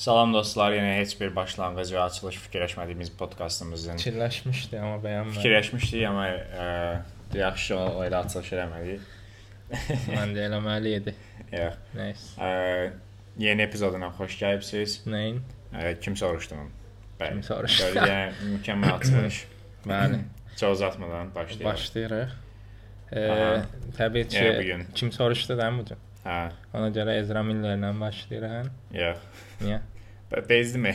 [0.00, 5.34] Salam dostlar, yenə heç bir başlanğıc və açılış fikirləşmədiyimiz podkastımızın Fikirləşmişdi, amma bəyənmədim.
[5.36, 6.22] fikirləşmişdik, amma
[6.64, 6.68] ə,
[7.36, 9.10] yaxşı o elə açılış eləmədik.
[10.16, 11.14] Mən də eləməli idi.
[11.52, 11.76] Yox.
[11.98, 12.32] Nəysə.
[12.40, 12.48] Ə,
[13.44, 14.96] yeni epizoduna xoş gəlibsiz.
[15.04, 15.42] Nəyin?
[15.76, 16.62] Ə, kim soruşdu?
[17.20, 17.36] Bəli.
[17.36, 17.92] Kim soruşdu?
[18.00, 19.42] Yəni mükəmməl açılış.
[19.92, 20.22] Bəli.
[20.56, 21.66] Çox uzatmadan başlayaq.
[21.74, 22.32] Başlayırıq.
[23.12, 23.52] E, Aha.
[24.00, 26.00] təbii ki, Yəni kim soruşdu da bu gün?
[26.24, 26.40] Hə,
[26.76, 28.72] Ona görə Ezra Millerlə başlayırıq.
[28.96, 29.22] yox.
[29.60, 29.80] Niyə?
[30.48, 30.94] Bezdimi?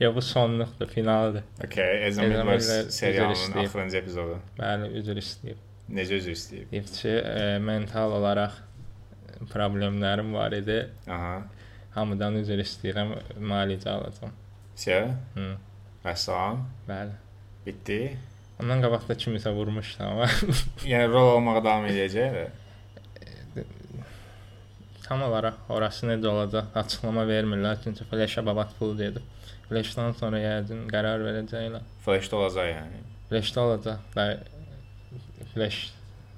[0.00, 1.42] Ya bu sonluqdur, finaldır.
[1.64, 4.38] Okay, Miller üzr serialının axırıncı epizodu.
[4.58, 5.60] Bəli, üzr istəyib.
[5.88, 6.70] Necə üzr istəyib?
[6.72, 8.58] Deyib ki, e, mental olaraq
[9.52, 10.82] problemlərim var idi.
[11.08, 11.42] Aha.
[11.96, 14.34] Hamıdan üzr istəyirəm, müalicə alacağam.
[14.76, 14.98] Sə,
[15.34, 15.48] Hı,
[16.04, 16.66] vəssalam.
[16.88, 17.16] bəli.
[17.66, 18.00] Bitdi.
[18.60, 20.28] Ondan qabaq da kimisə vurmuşdu amma
[20.84, 22.36] Yəni rol almağa davam edəcək.
[25.08, 29.22] Tam olaraq orası necə olacaq açıqlama vermirlər çünki Flash-a babat pul dedi.
[29.68, 31.84] Flash-dan sonra yəqin qərar verəcəklər.
[32.04, 33.02] Flash-da olacaq yəni.
[33.30, 34.26] Flash-da olacaq və
[35.54, 35.92] Flash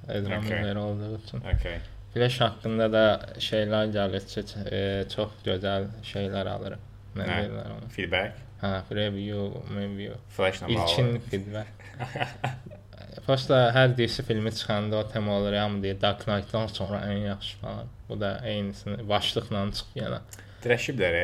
[0.09, 0.77] Ezra Okay.
[0.77, 1.39] Olduğu üçün.
[1.39, 1.78] Okay.
[2.15, 3.05] Flash haqqında da
[3.45, 4.81] şeylər gəlir ki, e,
[5.12, 6.87] çox gözəl şeylər alırıq.
[7.19, 7.91] Nə deyirlər ona?
[7.93, 8.41] Feedback.
[8.62, 10.17] Hə, review, review.
[10.37, 10.91] Flash-la bağlı.
[10.91, 11.69] İlkin feedback.
[13.27, 17.59] Prosta hər DC filmi çıxanda o tema olur, hamı deyir Dark Knight-dan sonra ən yaxşı
[17.59, 17.87] falan.
[18.09, 20.21] Bu da eynisini başlıqla çıxıb yenə.
[20.65, 21.19] Dirəşiblər.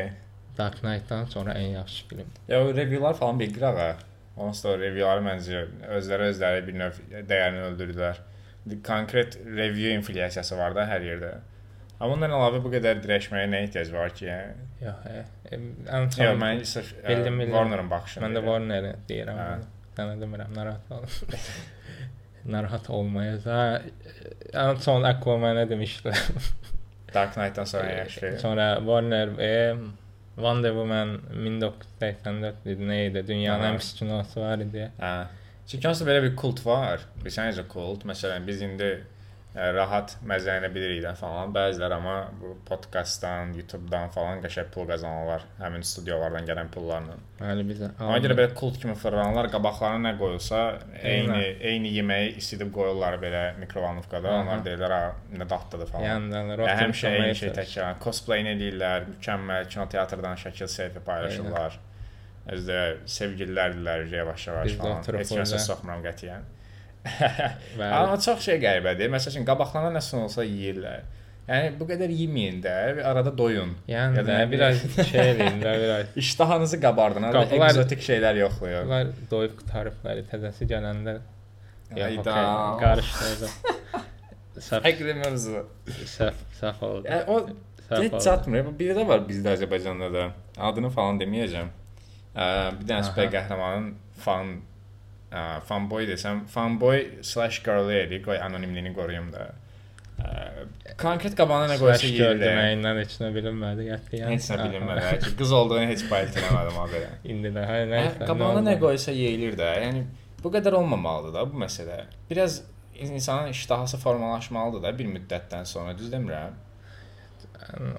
[0.58, 2.26] Dark Knight-dan sonra ən yaxşı film.
[2.48, 3.96] Ya o reviewlar falan bir qırağa.
[4.36, 5.64] Onsuz da o reviewları məncə
[5.98, 7.00] özləri özləri bir növ
[7.30, 8.22] dəyərini öldürdülər.
[8.86, 11.34] Konkret review inflyasiyası var da hər yerdə.
[12.00, 14.26] Amma ondan əlavə bu qədər dirəşməyə nə ehtiyac var ki?
[14.26, 14.64] Yəni?
[14.82, 17.54] Yox, e, ən son Yox, mən sırf ə, Bildim, bildim.
[17.54, 18.24] Warner-ın baxışını.
[18.24, 18.50] mən də deyirəm.
[18.50, 19.38] Warner deyirəm.
[19.38, 19.70] Hə.
[19.94, 21.04] Sənə demirəm, narahat ol.
[22.46, 23.88] Narahat olmayacaq.
[24.54, 26.20] Ən son Aquaman-ə demişdilər.
[27.14, 28.38] Dark Knight-dan sonra yaxşı.
[28.42, 29.76] Sonra Warner e,
[30.34, 33.22] Wonder Woman 1984 idi, nə idi?
[33.26, 33.72] Dünyanın Aha.
[33.74, 34.88] ən pis kinosu var idi.
[34.98, 35.14] Hə.
[35.70, 37.04] Çünki onsuz da belə bir kult var.
[37.20, 38.02] Bilirsən necə kult?
[38.08, 38.90] Məsələn, biz indi
[39.54, 41.52] rahat məzələnə bilirik də falan.
[41.54, 45.44] Bəziləri amma bu podkastdan, YouTube-dan falan qəşəng pul qazanırlar.
[45.60, 47.14] Həmin studiyalardan gələn pullarla.
[47.38, 47.92] Bəli, bizə.
[48.02, 49.50] Ona görə belə kult kimi fırlanırlar.
[49.54, 50.62] Qabaqlarına nə qoyulsa,
[50.98, 54.32] eyni eyni yeməyi isidib qoyurlar belə mikrovalnovkada.
[54.32, 54.42] Aha.
[54.42, 56.04] Onlar deyirlər, "Ha, nə dadlıdır" falan.
[56.08, 56.58] Yandalar.
[56.66, 57.98] Yəni, həmişə eyni şey təkrar.
[58.02, 61.78] Cosplay edirlər, mükəmməl kinoteatrdan şəkil selfie paylaşırlar.
[62.54, 65.02] Özdə sevgililərdirlər yavaş-yavaş falan.
[65.22, 66.42] Heç kəsə soxmuram qətiyyən.
[66.42, 66.63] Bəli.
[67.04, 69.10] Amma çox şey qəribədir.
[69.12, 71.02] Məsələn, qabaqlarına nə sunulsa yeyirlər.
[71.44, 73.74] Yəni bu qədər yeməyin də, bir arada doyun.
[73.88, 74.78] Yəni Ya da nə biraz
[75.10, 76.06] şey eləyin biraz.
[76.22, 77.26] İştahınızı qabardın.
[77.34, 78.86] Qapılar- egzotik şeylər yoxlayın.
[78.88, 81.18] Bunlar doyub qutarıblar, təzəsi gələndə
[81.92, 82.16] okey,
[82.80, 83.50] qarışdırdı.
[84.64, 85.60] Səhv, Fərqli mövzu.
[86.14, 87.08] səhv, səhv oldu.
[87.10, 88.64] Yəni o heç çatmır.
[88.70, 90.28] Bu biri də var bizdə Azərbaycanda da.
[90.70, 91.72] Adını falan deməyəcəm.
[92.34, 93.88] Bir dənə süper qəhrəmanın
[94.24, 94.54] fan
[95.34, 98.22] ə, fanboy desəm, fanboy slash girl idi.
[98.24, 99.48] Qoy anonimliyini qoruyum da.
[100.14, 100.34] Ə,
[101.00, 102.42] konkret qabağına nə qoysa Slash yeyirlər.
[102.44, 104.28] görməyindən heç nə bilinmədi, qətiyyən.
[104.34, 105.06] Heç nə bilinmədi.
[105.08, 107.08] hə, Qız olduğunu heç bayt eləmədim o belə.
[107.34, 108.28] İndi də hə Hə, nəysə.
[108.30, 109.72] Qabağına nə qoysa yeyilir də.
[109.82, 110.04] Yəni
[110.44, 111.98] bu qədər olmamalıdır da bu məsələ.
[112.30, 112.60] Biraz
[112.94, 116.54] insanın iştahası formalaşmalıdır da bir müddətdən sonra, düz demirəm?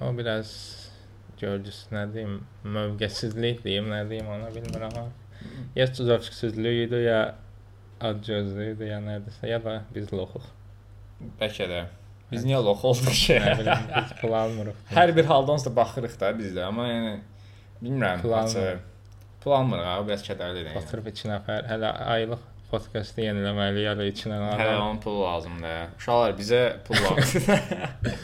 [0.00, 0.50] O biraz
[1.40, 4.94] görgüsü nə deyim, mövqesizlik deyim, nə deyim ona bilmirəm
[6.08, 7.20] zövqsüzlük idi, ya
[8.00, 10.50] acgözlük idi, ya nədirsə, ya da biz loxuq.
[11.40, 11.84] Bəlkə də.
[12.30, 13.38] Biz niyə lox olduq ki?
[13.60, 14.78] Biz pul almırıq.
[14.90, 17.12] Hər bir halda onsuz da baxırıq da biz də, amma yəni
[17.82, 18.82] bilmirəm, açıq.
[19.60, 20.72] almırıq, ha, biraz kədərlidir.
[20.72, 20.80] Yəni.
[20.82, 22.42] Oturub 2 nəfər, hələ aylıq
[22.72, 24.58] podkastı yeniləməliyik, ya da 2 nəfər.
[24.64, 25.94] Hələ onun pulu lazımdır.
[26.00, 28.18] Uşaqlar bizə pul lazımdır.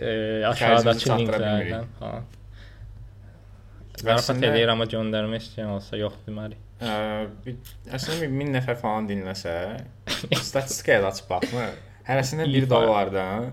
[0.00, 0.10] e,
[0.50, 1.88] aşağıdakı linklərdən.
[4.00, 6.60] Zarafat eləyir amma göndərmək istəyən olsa yox demərik.
[6.80, 6.92] Ə,
[7.98, 9.54] Əslində bir 1000 nəfər falan dinləsə,
[10.40, 11.74] statistikaya da açıb baxmır.
[12.08, 12.74] Hərəsində İyi 1 fayda.
[12.74, 13.50] dollardan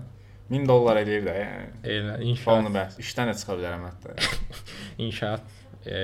[0.50, 1.66] 1000 dollar eləyir də, yəni.
[1.84, 4.14] Elə Onu inşaat bəs işdən də çıxa bilərəm hətta.
[5.08, 5.42] inşaat
[5.84, 5.98] e,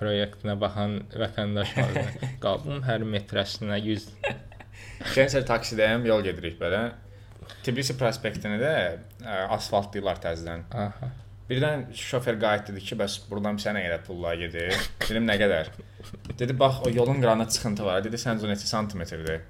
[0.00, 1.98] proyektinə baxan vətəndaş var.
[2.44, 4.08] Qabın hər metrəsinə 100
[5.12, 6.80] Keçən taksidəyəm, yol gedirik belə.
[7.66, 8.72] Tbilisi prospektini də
[9.20, 10.64] ə, asfaltlayırlar təzədən.
[10.72, 11.12] aha.
[11.46, 14.72] Birdən şofer qayıt dedi ki, bəs burdan sənə elə pullar gedir.
[15.04, 15.68] Dedim nə qədər?
[16.40, 18.00] Dedi bax o yolun qırağında çıxıntı var.
[18.04, 19.44] Dedi səncə neçə santimetrdir?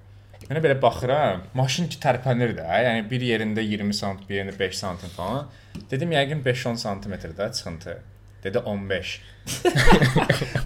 [0.47, 4.77] Mənə belə baxıram, maşın ki tərpənir də, yəni bir yerində 20 sant, bir yerində 5
[4.79, 5.49] santim falan.
[5.91, 7.97] Dedim yəqin 5-10 santimetrdə çıxıntı.
[8.45, 9.15] Dedi 15.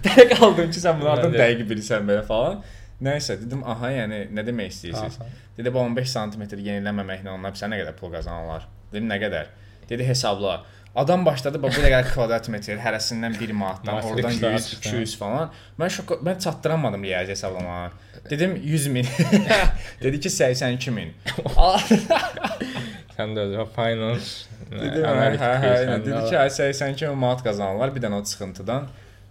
[0.03, 2.59] Dəqiq qaldım ki, sən bunlardan Mən də- dəqiq bilirsən belə falan.
[3.01, 5.15] Nəysə dedim, aha, yəni nə demək istəyirsiniz?
[5.23, 5.31] aha.
[5.57, 8.67] Dedi bu 15 sm yeniləməməklə onlar bizə nə qədər pul qazanırlar?
[8.91, 9.49] Dedim nə qədər?
[9.89, 10.59] Dedi hesabla.
[10.95, 14.89] Adam başladı bax bu qədər kvadrat metr, hərəsindən 1 manatdan, oradan 100, saatçıdan.
[14.91, 15.53] 200 falan.
[15.79, 17.91] Mən şok mən çatdıramadım riyazi hesablamağa.
[18.29, 19.07] Dedim 100 min.
[20.03, 21.13] Dedi ki 82 min.
[23.17, 27.91] Sən də finance Dedim hə, hə, hə, yəni, dedi ki, hə, 82 min manat qazanırlar
[27.95, 28.87] bir dənə o çıxıntıdan.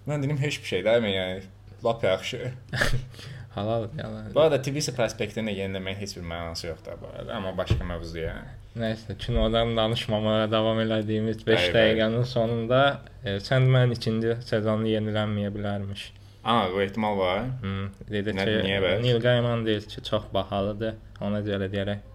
[0.08, 1.42] Mən dedim heç bir şey də, yəni
[1.84, 2.52] lap yaxşı.
[3.54, 4.34] halal yalan.
[4.34, 8.59] Bu arada TV prospektini yeniləməyin heç bir mənası yoxdur bu arada, amma başqa mövzudur yəni.
[8.78, 11.74] Nəysə, kinodan danışmamağa davam elədiyimiz 5 Bəli, bəli.
[11.76, 12.80] dəqiqənin sonunda
[13.26, 16.04] e, Sandman ikinci sezonu yenilənməyə bilərmiş.
[16.44, 17.40] Amma bu ehtimal var.
[17.64, 19.02] Hmm, dedi Nə- ki, niyə bəs?
[19.02, 20.94] Neil Gaiman deyir ki, çox bahalıdır.
[21.20, 22.06] Ona görə deyərək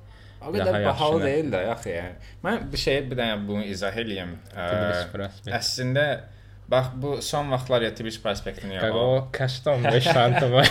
[0.45, 2.15] O qədər bahalı deyil də, yaxı yəni.
[2.45, 4.33] Mən bir şey bir dənə bunu izah eləyim.
[4.55, 4.65] Ə.
[5.59, 6.03] Əslində
[6.71, 8.95] bax bu son vaxtlar ya Tbilisi prospektini yox.
[8.95, 10.69] o kaşda 15 santim var.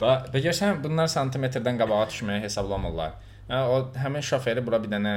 [0.00, 3.18] Bax, bilirsən bunlar santimetrdən qabağa düşməyi hesablamırlar.
[3.50, 5.12] O həmin şoferi bura bir dənə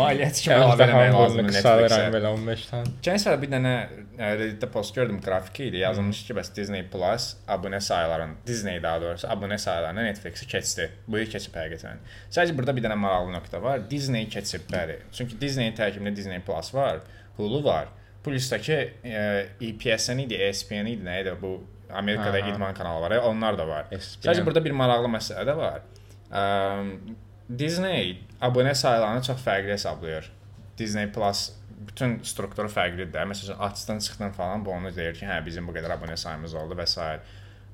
[0.00, 1.98] maliyyət kimi əlavə etmək lazımdır Netflixə.
[2.14, 2.94] belə 15 santim.
[3.04, 3.74] Keçən bir dənə
[4.20, 5.82] Reddit-də post gördüm, qrafiki idi.
[5.82, 10.88] Yazılmış ki, bəs Disney Plus abunə sayılarının, Disney daha doğrusu abunə sayılarını Netflix-i keçdi.
[11.08, 12.02] Bu il keçib həqiqətən.
[12.30, 13.84] Sadəcə burada bir dənə maraqlı nöqtə var.
[13.90, 14.98] Disney keçib, bəli.
[15.16, 17.00] Çünki Disney tərkibində Disney Plus var,
[17.36, 17.92] Hulu var.
[18.24, 19.22] Plusdakı ə,
[19.70, 21.54] EPS-in idi, ESPN idi, nə idi bu
[21.92, 23.88] Amerikada idman kanalı var, onlar da var.
[23.92, 24.28] ESPN.
[24.28, 25.80] Sadəcə burada bir maraqlı məsələ də var.
[26.30, 26.42] Ə,
[27.58, 30.30] Disney abunə sayılarını çox fərqli hesablayır.
[30.78, 31.50] Disney Plus
[31.88, 33.12] bütün strukturu fərqlidir.
[33.14, 33.24] də.
[33.28, 36.78] Məsələn, açdan çıxdan falan bu onu deyir ki, hə bizim bu qədər abunə sayımız oldu
[36.78, 37.08] və s.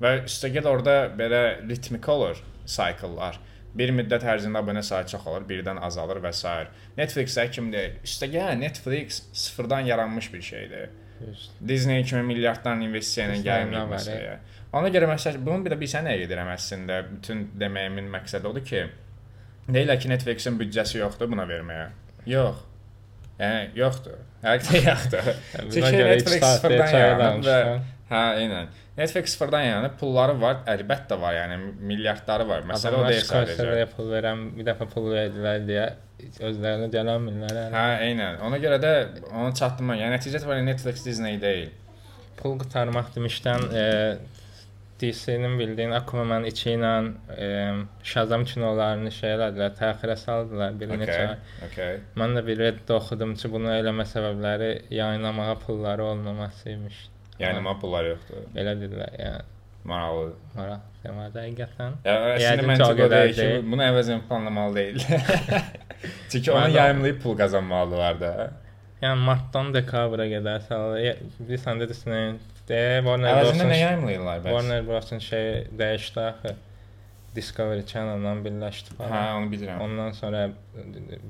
[0.02, 3.40] Və üstəgəl orada belə ritmik olur cycle-lar.
[3.76, 6.52] Bir müddət ərzində abunə sayı çox olur, birdən azalır və s.
[6.96, 7.98] Netflix-də kimdir?
[8.04, 10.88] Üstəgəl Netflix sıfırdan yaranmış bir şeydir.
[11.68, 14.36] Disney kimi milyardlarla investisiya ilə var, məsələyə.
[14.76, 17.00] Ona görə məsəl bunu bir də bilsən nə edirəm əslində.
[17.10, 18.84] Bütün deməyimin məqsədi odur ki,
[19.68, 21.88] deyirlər ki, Netflix-in büdcəsi yoxdur buna verməyə.
[22.28, 22.64] Yox.
[23.40, 24.20] Yəni yoxdur.
[24.44, 25.30] Həqiqətən yoxdur.
[25.72, 27.58] Çünki Netflix sıfırdan yaranıb və.
[28.10, 28.68] Hə, eynən.
[28.96, 31.58] Netflix sıfırdan yaranıb, pulları var, əlbəttə var, yəni
[31.90, 32.62] milyardları var.
[32.70, 33.56] Məsələ o Adamlar deyil sadəcə.
[33.56, 35.88] Scorsese-yə pul verən, bir dəfə pul verdilər deyə
[36.48, 37.74] özlərinə gələnmirlər.
[37.74, 38.40] Hə, eynən.
[38.46, 38.94] Ona görə də
[39.32, 39.98] onu çatdırma.
[40.00, 41.74] Yəni nəticə itibarilə Netflix Disney deyil.
[42.40, 43.84] Pul qurtarmaq demişdən e,
[45.00, 46.92] DC-nin bildiyin Aquaman 2 ilə
[47.36, 47.48] e,
[48.04, 51.26] Shazam kinolarını şey elədilər, təxirə saldılar bir neçə Okay.
[51.26, 51.68] ay.
[51.68, 51.98] Okay.
[52.16, 57.02] Mən də bir Reddit oxudum ki, bunu eləmə səbəbləri yayınlamağa pulları olmaması imiş.
[57.40, 58.48] Yəni pulları yoxdur.
[58.56, 59.44] Belə dedilər, yəni
[59.86, 60.30] Maraqlı.
[60.56, 61.96] maraq demədə həqiqətən.
[62.06, 64.98] Ya, əslində Yəqin məntiq ki, o o qədər deyil ki, bunu əvəzən planlamalı deyil.
[66.30, 68.32] Çünki onu yayımlayıb pul qazanmalılar da.
[69.02, 70.96] Yəni martdan dekabra qədər sal.
[71.38, 72.34] Bilirsən də Disney
[72.66, 73.82] də Warner Əvəzində nə Bros.
[73.84, 74.56] yayımlayırlar bəs?
[74.56, 75.46] Warner Bros-un şey
[75.78, 76.54] dəyişdi axı.
[77.36, 79.36] Discovery Channel-la birləşdi Hə, falan.
[79.42, 79.80] onu bilirəm.
[79.84, 80.42] Ondan sonra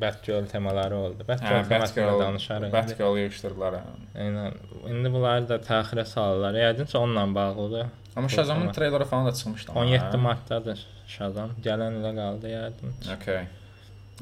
[0.00, 1.24] Batgirl temaları oldu.
[1.24, 2.72] Hə, Batgirl temasında Batgirl, danışarıq.
[2.72, 3.78] Batgirl yığışdırdılar.
[3.80, 3.84] hə.
[4.24, 4.56] Eynən.
[4.92, 6.54] İndi bunları da təxirə salırlar.
[6.62, 7.86] Yəqin ki, onunla bağlıdır.
[8.16, 9.72] Amma Shazamın treyleri falan da çıxmışdı.
[9.72, 10.16] amma, 17 hə?
[10.16, 11.50] martdadır Shazam.
[11.64, 12.94] Gələn ilə qaldı yəqin.
[13.16, 13.46] Okay.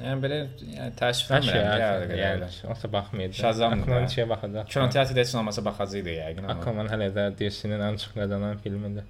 [0.02, 0.38] Yəni belə
[0.74, 2.46] yəni təəssüflənmirəm yəni,
[2.92, 3.32] baxmaydı.
[3.38, 4.08] Shazamdır Aquaman da.
[4.10, 4.64] 2-yə baxacaq.
[4.74, 6.48] Kinoteatrda heç olmasa baxacaqdı yəqin.
[6.56, 9.04] Aquaman hələ də DC-nin ən çox qazanan filmidir.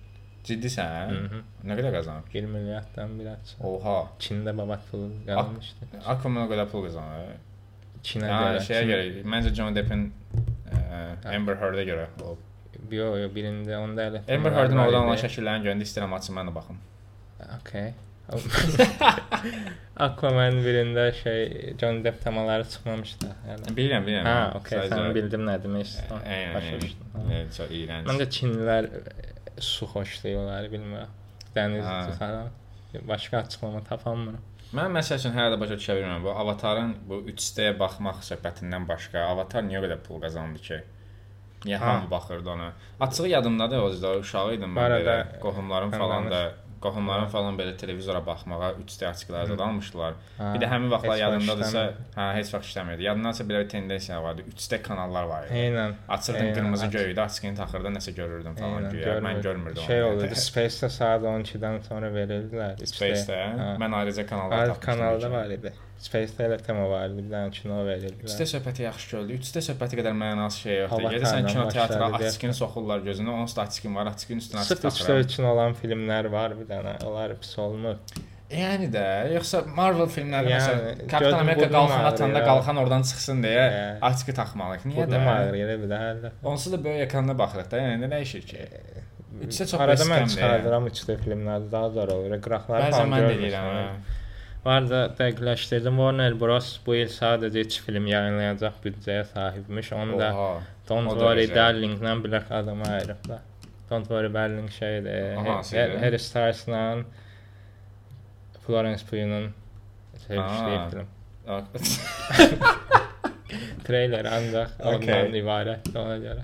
[0.45, 1.13] Ciddisən?
[1.15, 1.43] Mhm.
[1.71, 2.27] Nə qədər qazanıb?
[2.35, 3.55] 1 milyarddan biraz.
[3.65, 3.97] Oha.
[4.21, 5.89] Çində babat pulu qalmışdı.
[6.05, 7.37] Aquaman o qədər pul qazanır.
[8.05, 8.61] Çinə Ha, görə.
[8.67, 10.03] şeyə Çin- görə, məncə Johnny Deppin
[10.69, 12.37] ə, Amber Heard-ə görə o.
[12.93, 14.21] Yo, yo, birində onda elə.
[14.29, 16.81] Amber var oradan olan şəkillərini görəndə istəyirəm açım mən də baxım.
[17.61, 17.95] Okay.
[19.97, 23.29] Aquaman birində şey John Depp temaları çıxmamışdı.
[23.49, 23.75] Yəni.
[23.77, 24.57] Bilirəm, bilirəm.
[24.59, 26.25] Okay, Sadəcə- sən bildim nə demək istəyirsən.
[26.37, 27.51] Əyən, Başa düşdüm.
[27.57, 28.09] Çox iyrənc.
[28.11, 31.13] Məncə Çinlilər e, su xoşlayırlar, bilmirəm.
[31.57, 31.85] Dəniz
[32.19, 32.49] falan.
[33.09, 34.41] Başqa açıqlama tapamıram.
[34.75, 36.23] Mən məsəl üçün hələ də başa düşə bilmirəm.
[36.25, 40.81] Bu Avatarın bu 3D baxmaq söhbətindən başqa Avatar niyə qədər pul qazandı ki?
[41.65, 41.87] Niyə Ha.
[41.95, 42.73] hamı baxırdı ona?
[43.01, 45.41] Açığı yadımdadır o zaman uşaq idim mən belə.
[45.41, 46.43] Qohumlarım falan da.
[46.85, 50.15] Qohumlarım falan belə televizora baxmağa 3D açıqlar zad almışdılar.
[50.39, 51.83] Ha, Bir də həmin vaxtlar yadındadırsa,
[52.17, 53.03] hə, heç vaxt işləmirdi.
[53.09, 54.43] Yadındansa belə bir tendensiya vardı.
[54.57, 55.55] 3D kanallar var idi.
[55.63, 55.95] Eynən.
[56.09, 59.19] Açırdın Eynən, qırmızı aç- göydə, açığını taxırdın, nəsə görürdün falan Eynən, güya.
[59.29, 59.83] Mən görmürdüm.
[59.87, 62.77] Şey olurdu, Space-də saat 12-dən sonra verirdilər.
[62.95, 63.41] Space-də.
[63.59, 63.77] Ha.
[63.85, 64.99] Mən ayrıca kanallar Ayrı tapmışdım.
[65.01, 65.33] kanalda ki.
[65.33, 65.73] var idi.
[66.03, 68.27] Space-də elə tema var idi, bir dənə kino verirdilər.
[68.29, 69.39] 3D söhbəti yaxşı gördü.
[69.39, 71.07] 3D söhbəti qədər mənasız şey yoxdur.
[71.15, 75.21] Gedirsən kinoteatra, başladı, açıqını soxurlar gözünə, onun açıqın var, açıqın üstünə açıq 3D taxıram.
[75.25, 76.97] üçün olan filmlər var bir dənə.
[77.09, 78.03] Onlar pis olmur.
[78.55, 83.65] Yəni də, yoxsa Marvel filmləri Yəni, məsələn, Kapitan Amerika qalxan atanda qalxan oradan çıxsın deyə
[83.73, 83.87] Hə.
[84.11, 84.85] açıqı taxmalıyıq.
[84.91, 85.23] Niyə də?
[85.55, 86.35] bir də hələ.
[86.45, 88.69] Onsuz da böyük ekranda baxırıq da, yəni nə dəyişir ki?
[89.43, 92.37] 3D çox Arada mən çıxardıram 3D filmləri daha zor olur.
[92.45, 93.97] Qıraqları Bəzən falan mən də deyirəm.
[94.65, 94.67] Hə.
[94.67, 95.97] Var da dəqiqləşdirdim.
[96.01, 99.93] Warner Bros bu il sadəcə 3 film yayınlayacaq büdcəyə sahibmiş.
[99.93, 100.63] Onu da Oha.
[100.89, 101.49] Don't Worry.
[101.55, 103.39] Darling'lə Black Adam'a ayırıblar.
[103.91, 105.37] Don't Worry Darling şeydir.
[106.01, 106.97] Harry Styles-la
[108.67, 109.51] Florence Pugh'un
[110.17, 111.07] sevişdiyi film.
[113.85, 114.95] Treyler ancaq Okey.
[114.95, 116.43] ondan ibarətdir ona görə.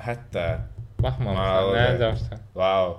[0.00, 0.44] Hətta
[1.02, 2.40] Baxmamısan, nə edərsən?
[2.58, 2.96] wow.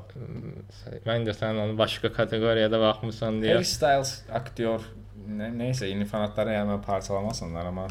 [1.07, 3.57] Məncə sən onu başqa kateqoriyada baxmısan deyə.
[3.57, 4.85] Harry Styles aktyor
[5.27, 7.87] ne, neyse yeni fanatları yani parçalamasınlar ama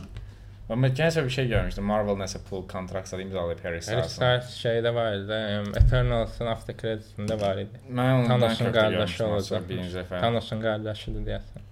[0.70, 1.84] ama ben geçen bir şey görmüştüm.
[1.84, 4.08] Marvel nəsə pul kontraktları imzalayıb Harry Harry Styles'ın.
[4.08, 5.38] Styles şeydə var idi,
[5.80, 7.80] Eternals'ın after creditsində var idi.
[7.88, 9.62] Mən onu Thanos'un qardaşı olacaq.
[10.10, 11.64] Thanos'un qardaşıdır deyəsən.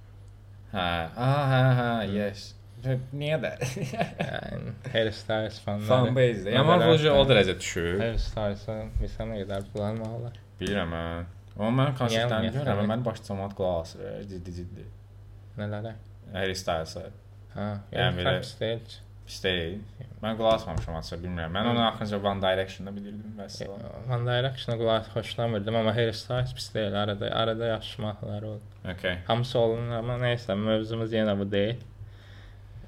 [0.73, 2.47] Hə, aha, hə, hə, yes.
[2.53, 2.66] Və
[3.21, 3.51] Niyə də?
[4.21, 5.89] Yəni Harry Styles fanları.
[5.89, 6.51] Fan base.
[6.51, 8.01] Ya Nələr Marvel o dərəcə düşüb.
[8.03, 10.37] Harry Styles'ın bilsən nə qədər pul almalılar.
[10.61, 11.27] Bilirəm mən.
[11.57, 14.85] Amma mən konsertlərini görürəm, mən baş cəmaət qulaq asır, ciddi ciddi.
[15.59, 15.95] Nələrə?
[16.35, 17.07] Harry Styles'a
[17.57, 17.67] Hə,
[17.97, 18.99] Yəni belə- stage.
[19.43, 19.79] deyil.
[20.23, 21.51] Mən qulaq asmamışam açığı bilmirəm.
[21.57, 23.57] Mən onu axırıncı One Direction-da bilirdim bəs.
[24.13, 26.95] One Direction-a qulaq xoşlamırdım, amma Harry Styles pis deyil.
[27.03, 28.63] Arada arada yaxşı mahnıları oldu.
[28.95, 29.17] Okay.
[29.27, 31.81] Hamısı olun, amma nəysə, mövzumuz yenə bu deyil.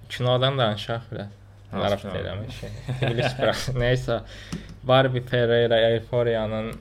[0.08, 1.34] Kinodan danışaq biraz.
[1.72, 2.70] Deyirəm şey.
[3.02, 3.68] İblis bırax.
[3.82, 4.20] Nəysə,
[4.82, 6.72] Barbie Ferreira Euphoria-nın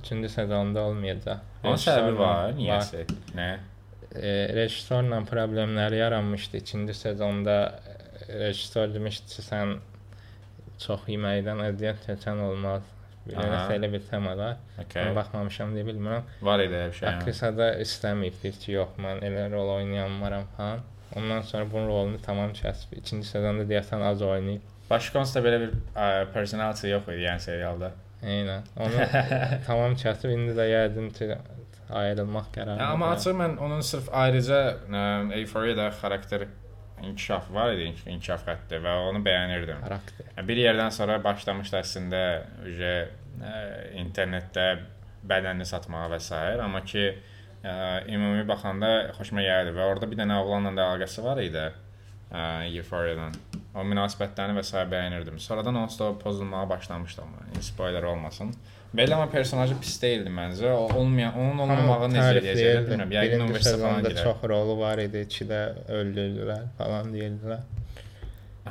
[0.00, 1.42] 3-cü sezonunda olmayacaq.
[1.64, 3.04] Onun səbəbi var, niyəsə?
[3.36, 3.50] Nə?
[4.16, 6.56] E, rejissorla problemləri yaranmışdı.
[6.64, 7.56] 2-ci sezonda
[8.28, 9.76] rejissor demişdi sən
[10.82, 12.88] çox yeməkdən əziyyət çəkən olmaz.
[13.28, 14.56] Nəsə elə bir tema var.
[14.82, 15.04] Okay.
[15.04, 16.24] Mən baxmamışam deyə bilmirəm.
[16.42, 17.08] Var elə bir şey.
[17.12, 20.82] Aktrisa da istəməyib, deyir ki, yox, mən elə rol oynayamaram falan.
[21.16, 22.94] Ondan sonra bunun rolunu tamam kəsb.
[22.96, 24.62] İkinci sezonda deyəsən az oynayıb.
[24.90, 25.74] Başqa hansısa belə bir
[26.34, 27.92] personality yox idi yəni serialda.
[28.22, 28.66] Eynən.
[28.78, 29.06] Onu
[29.66, 30.30] tamam kəsb.
[30.32, 31.28] İndi də yəqin ki,
[31.90, 32.78] ayrılmaq qərarı.
[32.80, 34.60] Ya, amma açıq mən onun sırf ayrıca
[35.36, 36.46] Euphoria-da xarakter
[37.02, 39.80] inkişaf var idi, ink- inkişaf xətti və onu bəyənirdim.
[39.82, 40.46] xarakter.
[40.48, 42.20] Bir yerdən sonra başlamışdı əslində
[42.68, 42.92] uje
[43.42, 43.54] ə,
[44.04, 44.66] internetdə
[45.28, 46.34] bədənini satmağa və s.
[46.62, 47.04] amma ki
[47.62, 47.72] ə,
[48.10, 51.64] ümumi baxanda xoşuma gəldi və orada bir dənə oğlanla da əlaqəsi var idi.
[52.32, 53.34] Ə, Euphoria-dan.
[53.76, 54.84] O münasibətlərini və s.
[54.92, 55.40] bəyənirdim.
[55.40, 57.60] Sonradan onsuz da pozulmağa başlamışdı amma.
[57.60, 58.54] Spoiler olmasın.
[58.92, 60.68] Belə amma personajı pis deyildi məncə.
[60.76, 63.14] O olmayan, onun olmamağı necə edəcəklər bilmirəm.
[63.16, 64.24] Yəqin Birinci universitet falan girər.
[64.26, 65.60] çox rolu var idi, ikidə
[66.00, 67.62] öldürdülər falan deyirdilər.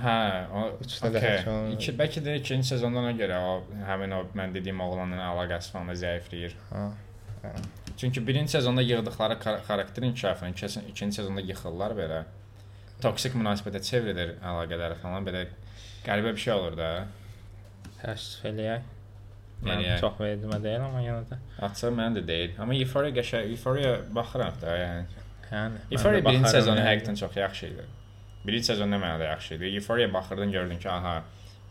[0.01, 0.17] Hə,
[0.53, 0.61] o
[1.09, 1.41] okay.
[1.73, 3.57] İki, bəlkə də ikinci sezondan ona görə o
[3.89, 6.53] həmin o mən dediyim oğlanın əlaqəsi falan da zəifləyir.
[6.69, 6.85] Ha.
[7.97, 12.23] Çünki birinci sezonda yığdıqları kar- xarakter inkişafını ikinci, ikinci sezonda yıxırlar belə.
[13.01, 15.45] Toksik münasibətə çevrilir əlaqələri falan belə
[16.05, 16.89] qəribə bir şey olur da.
[18.01, 18.81] Təəssüf eləyək.
[19.61, 21.37] Mən Yəni çox verdimə deyil, amma yenə də.
[21.67, 22.53] açıq mən də deyil.
[22.59, 25.03] Amma Euphoria qəşəng, Euphoria baxıram da, yəni.
[25.51, 26.87] Yəni Euphoria birinci sezonu yəni.
[26.89, 27.85] həqiqətən çox yaxşı idi.
[28.45, 29.65] Birinci sezon nə mənada yaxşı idi.
[29.75, 31.23] Euphoria baxırdın gördün ki, aha,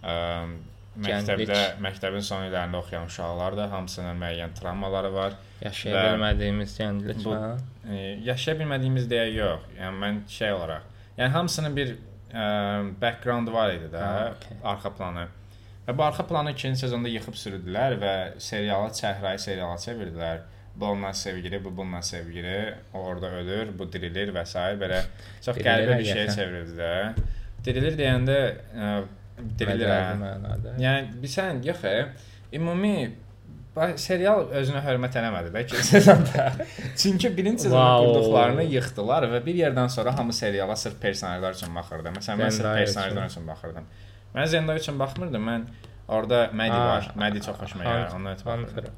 [0.02, 0.14] ə,
[0.99, 5.37] məktəbdə, məktəbin son illərində oxuyan uşaqlar da hamısının müəyyən travmaları var.
[5.62, 7.37] yaşaya bilmədiyimiz gənclik Bu-.
[7.90, 9.66] E, yaşaya bilmədiyimiz deyə yox.
[9.78, 10.82] Yəni mən şey olaraq,
[11.18, 12.47] yəni hamısının bir ə,
[13.00, 14.56] background var idi də, Ha, okey.
[14.64, 15.26] arxa planı.
[15.87, 20.42] Və bu arxa planı ikinci sezonda yıxıb sürüdülər və serialı çəhrayı seriala çevirdilər.
[20.76, 24.59] Bu ondan sevgili, bu bundan sevgili, o orada ölür, bu dirilir və s.
[24.80, 25.00] belə
[25.42, 26.35] çox qəribə bir şey həqiqətən.
[26.37, 26.92] çevrildi də.
[27.64, 28.37] Dirilir deyəndə
[28.75, 28.92] ə,
[29.40, 30.76] Məcazi hə.
[30.85, 32.06] Yəni bilsən, yox, e,
[32.59, 32.94] ümumi
[34.02, 36.47] serial özünə hörmət eləmədi də ikinci sezonda.
[36.97, 38.09] Çünki birinci sezonda Wow.
[38.12, 42.09] qurduqlarını yıxdılar və bir yerdən sonra hamı seriala sırf personajlar üçün baxırdı.
[42.18, 43.85] Məsələn, mən sırf personajlar üçün baxırdım.
[44.35, 45.47] Mən Zendaya üçün baxmırdım.
[45.49, 45.62] Mən
[46.09, 47.11] orada Maddie Aa, var.
[47.14, 48.14] Maddie çox xoşuma gəlir.
[48.16, 48.92] Ondan ötürü baxırdım.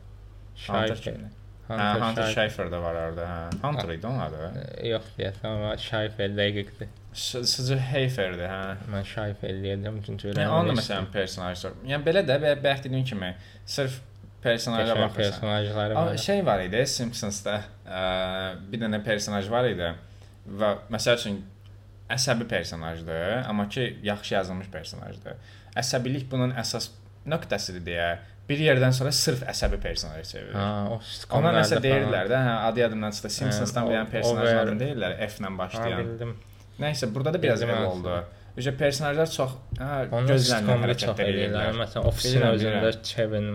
[0.67, 1.31] Hunter kimdir?
[1.69, 3.23] Hunter Schafer da var orada.
[3.23, 4.51] Hə, Hunter idi onun adı.
[4.89, 6.89] Yox deyəsən, Şayfer dəqiqdir.
[7.15, 8.77] Sıcı Heiferdir, hə.
[8.93, 11.65] Mən Şayfer eləyəcəm çünki Yəni onun da məsələn personaj.
[11.85, 13.35] Yəni belə də bayaq dediyim kimi
[13.67, 13.99] sırf
[14.43, 15.41] personaja Qəşəng baxırsan.
[15.41, 16.17] personajları Aa, var.
[16.17, 18.01] şey var idi Simpsons-da ə,
[18.73, 19.91] bir dənə personaj var idi
[20.59, 21.37] və məsəl üçün
[22.13, 25.37] əsəbi personajdır, amma ki yaxşı yazılmış personajdır.
[25.79, 26.89] Əsəbilik bunun əsas
[27.29, 28.09] nöqtəsidir deyə
[28.49, 30.55] bir yerdən sonra sırf əsəbi personaja çevirir.
[30.59, 31.85] Ha, o Ona sitcomlarda nəsə falan.
[31.87, 33.31] deyirlər də, hə, adı yadımdan çıxdı.
[33.37, 36.03] Simpsons-dan Hə, bir dənə adını deyirlər, F-lə Ha, başlayan.
[36.03, 36.35] bildim.
[36.83, 37.89] Nəysə, burada da biraz aslında.
[37.91, 38.17] oldu.
[38.59, 41.79] Ücə personajlar çox hə, gözlənilən hərəkətlər edirlər.
[41.79, 42.93] Məsələn, ofisin özündə.
[43.15, 43.49] Kevin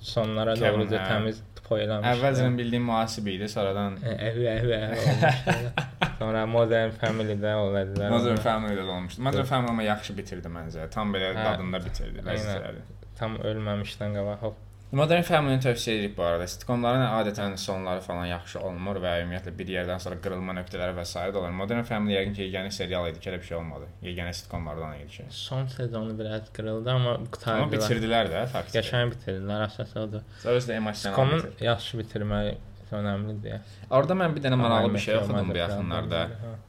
[0.00, 1.10] sonlara doğru da hə.
[1.10, 2.06] təmiz poylamış.
[2.14, 5.86] Əvvəlcədən bildiyim mühasib idi, sonradan Əvə əvə olmuşdu.
[6.20, 8.12] Sonra Modern Family-də oldular.
[8.12, 9.22] Modern Family-də də olmuşdu.
[9.26, 10.86] Modern Family amma yaxşı bitirdi məncə.
[10.94, 11.44] Tam belə Hə.
[11.50, 12.38] dadında bitirdi, Aynen.
[12.46, 12.84] ləzzətli.
[13.18, 14.56] tam ölməmişdən qabaq hop
[14.94, 16.44] Modern Family-ni tövsiyə edirik bu arada.
[16.46, 21.18] Sitcomların adətən sonları falan yaxşı olmur və ümumiyyətlə bir yerdən sonra qırılma nöqtələri və s.
[21.18, 21.54] də olur.
[21.58, 23.88] Modern Family yəqin ki, yeganə serial idi ki, elə bir şey olmadı.
[24.06, 25.24] Yeganə sitcomlardan idi ki.
[25.30, 27.64] Son sezonu biraz qırıldı, amma qutardılar.
[27.64, 28.78] Amma bitirdilər də faktiki.
[28.78, 30.22] Qəşəng bitirdilər, əsas odur.
[30.44, 31.16] Zövzlə emosional.
[31.16, 33.72] Sitcomun yaxşı bitirmək önəmlidir.
[33.90, 36.20] Orada mən bir dənə maraqlı bir şey oxudum bu yaxınlarda.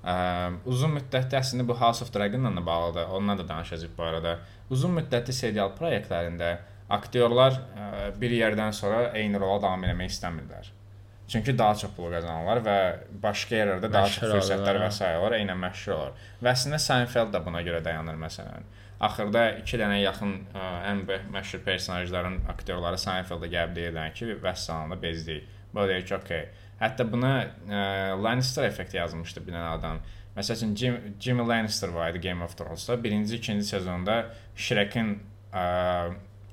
[0.01, 0.15] Ə,
[0.65, 3.13] uzun müddətli əslində bu House of Dragon-la da bağlıdır.
[3.19, 4.39] Ondan da danışacağıq bu arada.
[4.73, 6.49] Uzun müddətli serial layihələrində
[6.89, 7.85] aktyorlar ə,
[8.19, 10.73] bir yerdən sonra eyni rola davam etmək istəmirlər.
[11.27, 12.75] Çünki daha çox pul qazanırlar və
[13.23, 15.07] başqa yerlərdə daha çox Məşhur fürsətlər olurlar, və s.
[15.19, 16.21] olur, eynən məşhur olur.
[16.39, 18.69] Və əslində Seinfeld də buna görə dayanır məsələn.
[19.03, 24.95] Axırda 2 dənə yaxın ə, ən bə- məşhur personajların aktyorları Seinfeld-ə gəlib deyirlər ki, vəssalamda
[25.01, 25.43] bezdik.
[25.75, 26.47] Bu deyir ki, okey.
[26.79, 27.81] Hətta buna ə,
[28.23, 29.99] Lannister effekti yazmışdı bir dənə adam.
[30.37, 32.95] Məsəl üçün Jim, Jimmy Lannister var idi Game of Thrones-da.
[33.03, 34.21] Birinci, ikinci sezonda
[34.55, 35.17] Shrek-in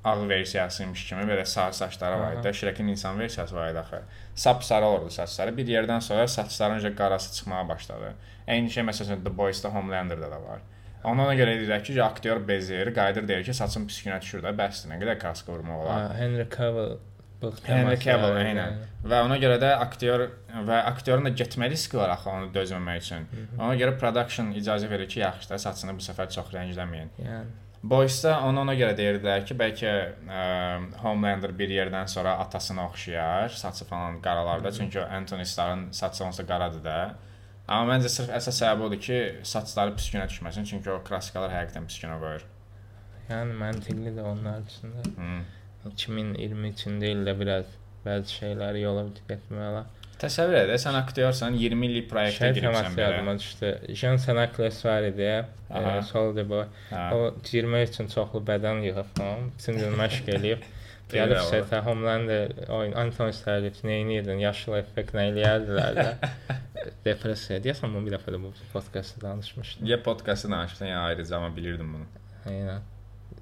[0.04, 2.48] ağ versiyasıymış kimi belə sarı saçları var idi.
[2.48, 2.52] Də.
[2.52, 4.02] Shrek-in insan versiyası var idi axı.
[4.34, 5.56] Sap sarı olurdu saçları.
[5.56, 8.12] Bir yerdən sonra saçların necə qarası çıxmağa başladı.
[8.46, 10.60] Eyni şey məsələn The Boys-da Homelanderdə də var.
[11.04, 14.92] Ona görə deyirlər ki, aktyor bezir, qayıdır deyir ki, saçım pis günə düşür də, bəsdir.
[14.92, 16.06] Nə qədər kaska vurmaq olar.
[16.08, 16.96] Ha, Henry Cavill
[17.66, 18.78] Henry Cavill, eynən.
[19.04, 20.22] Və ona görə də aktyor
[20.68, 23.26] və aktyorun da getmə riski var axı onu dözməmək üçün.
[23.58, 27.12] Ona görə production icazə verir ki, yaxşı da saçını bu səfər çox rəngləməyin.
[27.20, 29.90] Yəni Boys-da onu ona görə deyirdilər ki, bəlkə
[30.24, 30.44] ə,
[31.02, 36.84] Homelander bir yerdən sonra atasına oxşayar, saçı falan qaralarda, çünki Anthony Starrın saçı onsa qaradır
[36.84, 36.96] da.
[37.68, 39.18] Amma məncə sırf əsas səbəbi odur ki,
[39.52, 42.46] saçları pis günə düşməsin, çünki o klassikalar həqiqətən pis günə qoyur.
[43.28, 45.04] yəni məntiqlidir onlar üçün də.
[45.20, 45.36] Hı.
[45.90, 47.68] 2023-cü ildə biraz
[48.04, 49.86] bəzi şeyləri yola getmək olar.
[50.24, 53.08] Təsəvvür et, sən aktyorsan, 20 illik proyektə giribsən belə.
[53.10, 53.72] yadıma düşdü.
[54.00, 55.26] Jonathan Ackles var idi.
[55.68, 56.64] E, Soldier Boy.
[56.90, 57.02] Hə.
[57.12, 59.50] O girmək üçün çoxlu bədən yığıb falan.
[59.58, 60.64] Bütün gün məşq eləyib.
[61.12, 64.40] Gəlib setə Homelander oyun Anthony Starrett nə edirdin?
[64.42, 66.30] Yaşıl effekt nə eləyərdilər də.
[67.06, 67.60] Depressiya.
[67.64, 69.86] Deyəsən bunu bir dəfə də bu podkastda danışmışdım.
[69.90, 72.08] Ya podkastda danışmışsan, ya ayrıca amma bilirdim bunu.
[72.46, 72.80] Aynen.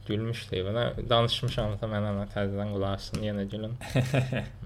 [0.07, 0.91] Gülmüşdü bana.
[1.11, 3.79] Danışmışam da mən ona təzədən qulaq asın, yenə gülün.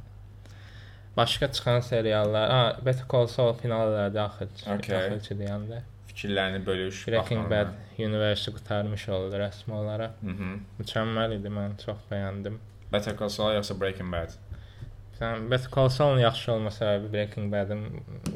[1.17, 4.49] Başqa çıxan seriallar, ha, Better Call Saul finallarda axır.
[4.77, 4.97] Okay.
[4.97, 5.81] Axırcı deyəndə.
[6.09, 7.09] Fikirlərini bölüş.
[7.09, 7.73] Breaking Bad.
[7.99, 10.19] Universe qurtarmış oldu rəsmi olaraq.
[10.23, 10.59] Mhm.
[10.81, 12.59] Mükəmməl idi, mən çox bəyəndim.
[12.93, 14.37] Better Call Saul yoxsa Breaking Bad?
[15.19, 17.85] Sən Better Call Saul'un yaxşı olma səbəbi Breaking Bad'in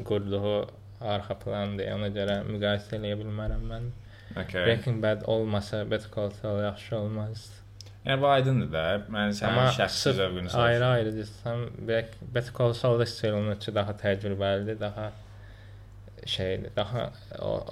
[0.05, 0.67] qurduğu
[1.01, 1.91] arxa plandır.
[1.95, 3.89] Ona görə müqayisə eləyə bilmərəm mən.
[4.35, 4.65] Okay.
[4.65, 7.60] Breaking Bad olmasa Better Call Saul yaxşı olmazdı.
[8.05, 8.83] Yəni bu aydındır da.
[9.13, 10.91] Mən sənin şəxsi zövqünü soruşuram.
[10.91, 11.59] ayrı desəm,
[11.89, 15.11] Beck- Better Call Saul serialının ki daha təcrübəlidir, daha
[16.25, 17.11] şeydir, daha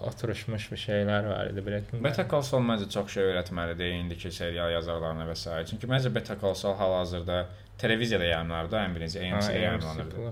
[0.09, 2.03] oturuşmuş bir şeylər var idi Bad.
[2.03, 5.65] Better Call Saul məncə çox şey öyrətməlidir indiki serial yazarlarına və s.
[5.71, 7.45] Çünki məncə Better Call Saul hal-hazırda
[7.77, 10.31] televiziyada yayımlanırdı, ən birinci AMC-də AMC yayımlanırdı.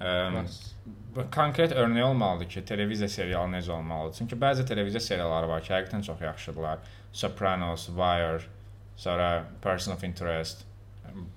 [0.00, 0.42] Əm,
[1.16, 4.18] bu konkret örnək olmalıdır ki, televiziya serialı necə olmalıdır.
[4.18, 6.78] Çünki bəzi televiziya serialları var ki, həqiqətən çox yaxşıdırlar.
[7.12, 8.40] Sopranos, Wire,
[8.96, 10.64] sonra Person of Interest,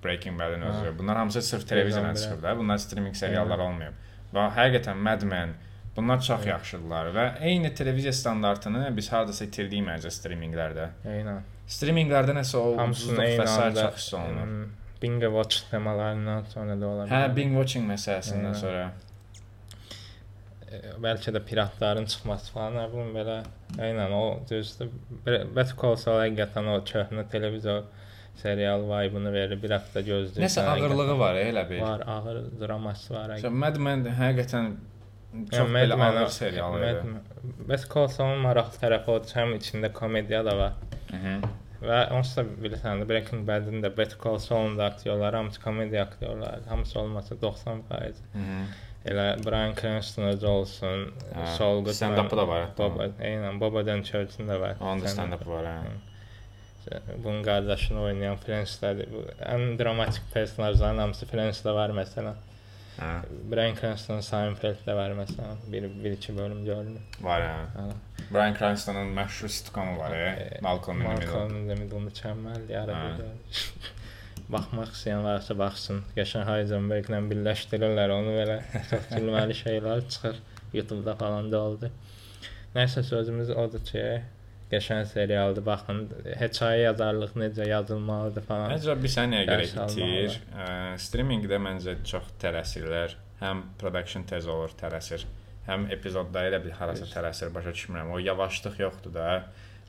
[0.04, 0.98] Breaking Bad-in özü.
[0.98, 2.14] Bunlar hamısı sırf Birdən-birə.
[2.22, 2.58] çıxır da.
[2.58, 3.92] Bunlar streaming seriallar olmayıb.
[4.34, 5.48] Və həqiqətən Mad Men
[5.96, 6.46] Bunlar çox Evet.
[6.48, 10.84] yaxşıdırlar və eyni televiziya standartını biz hardasa itirdik məncə streaminqlərdə.
[11.04, 11.40] Eynən.
[11.68, 14.44] Streaminqlərdə nəsə o Hamısını ucuzluq eyni və sair anda çox hiss olunur.
[14.46, 14.68] hmm,
[15.02, 17.36] binge watch temalarından sonra da ola Hə, bilər.
[17.36, 18.54] binge watching məsələsindən Eyvah.
[18.54, 18.90] sonra.
[21.02, 23.38] Bəlkə də piratların çıxması falan, nə bilim belə.
[23.78, 24.90] Eynən o düzdür.
[25.80, 27.88] Call Saul həqiqətən o köhnə televizor
[28.38, 29.58] serial vibe-ını verir.
[29.62, 30.44] Bir həftə gözləyirsən.
[30.46, 31.80] Nəsə ağırlığı var elə bir.
[31.82, 33.34] Var, ağır draması var.
[33.42, 34.70] So, Mad Men həqiqətən
[35.50, 37.80] çox Yəni belə ağır serial idi.
[37.94, 40.78] Call Saul'un maraqlı tərəfi odur, həm içində komediya da var.
[41.10, 41.50] Mhm.
[41.80, 46.02] Və onsuz da bilirsən də Breaking Bad-in də Better Call Saul-un da aktyorları hamısı komediya
[46.02, 46.62] aktyorları.
[46.68, 48.14] Hamısı olmasa 90%.
[48.34, 48.64] Mhm.
[49.04, 51.92] Elə Bryan Cranston özü olsun, Hə, Saul Goodman.
[51.96, 54.74] stand-up'ı da var hətta Boba, eynən Boba Denchurch'un da var.
[54.80, 55.40] Onun da stand-up.
[55.40, 55.80] stand-up var hə.
[57.24, 59.08] Bunun qardaşını oynayan Friends-dədir.
[59.12, 62.34] Bu ən dramatik personajların hamısı Friends-də var məsələn.
[63.00, 63.10] Hə,
[63.52, 65.60] Bryan Cranston Seinfeld-də var məsələn.
[65.72, 67.00] Bir, bir iki bölüm görünür.
[67.20, 67.56] var hə.
[67.76, 67.90] Hə.
[68.30, 70.26] Brian Cranston'un məşhur sitcomu var, hə.
[70.56, 71.26] E, Malcolm in the Middle.
[71.26, 72.72] Malcolm in the Middle mükəmməl Hə.
[72.72, 73.26] yaradıcı.
[74.50, 76.00] Baxmaq istəyən varsa baxsın.
[76.16, 78.56] Qəşəng Heisenberglə birləşdirirlər onu belə.
[78.90, 80.40] Çox gülməli şeylər çıxır.
[80.74, 81.90] YouTube-da falan da oldu.
[82.74, 84.04] Nəysə sözümüz odur ki,
[84.70, 85.64] qəşəng serialdır.
[85.66, 86.04] Baxın,
[86.38, 88.74] hekayə yazarlıq necə yazılmalıdır falan.
[88.74, 90.10] Məncə bir saniyə görə Dərs almalı.
[90.10, 90.38] itir.
[90.54, 90.68] Ə,
[91.06, 93.16] Streamingdə məncə çox tələsirlər.
[93.40, 95.24] Həm production tez olur, tələsir.
[95.66, 98.14] Həm epizodları elə bir harasa tələsir, başa düşmürəm.
[98.14, 99.26] O yavaşlıq yoxdur da.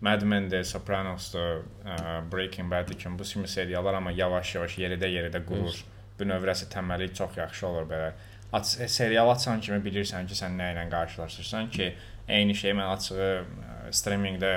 [0.01, 1.95] Mad Men-dir, Sopranos-dur, ə,
[2.31, 5.77] Breaking Bad kimi bu kimi seriallar amma yavaş-yavaş yeridə-yeridə qurur.
[6.19, 8.11] Bu növrəsi təməli çox yaxşı olur belə.
[8.53, 11.93] Aç serial açan kimi bilirsən ki, sən nə ilə qarşılaşırsan ki,
[12.27, 13.35] eyni şeyi mən açığı ə,
[13.93, 14.53] streamingdə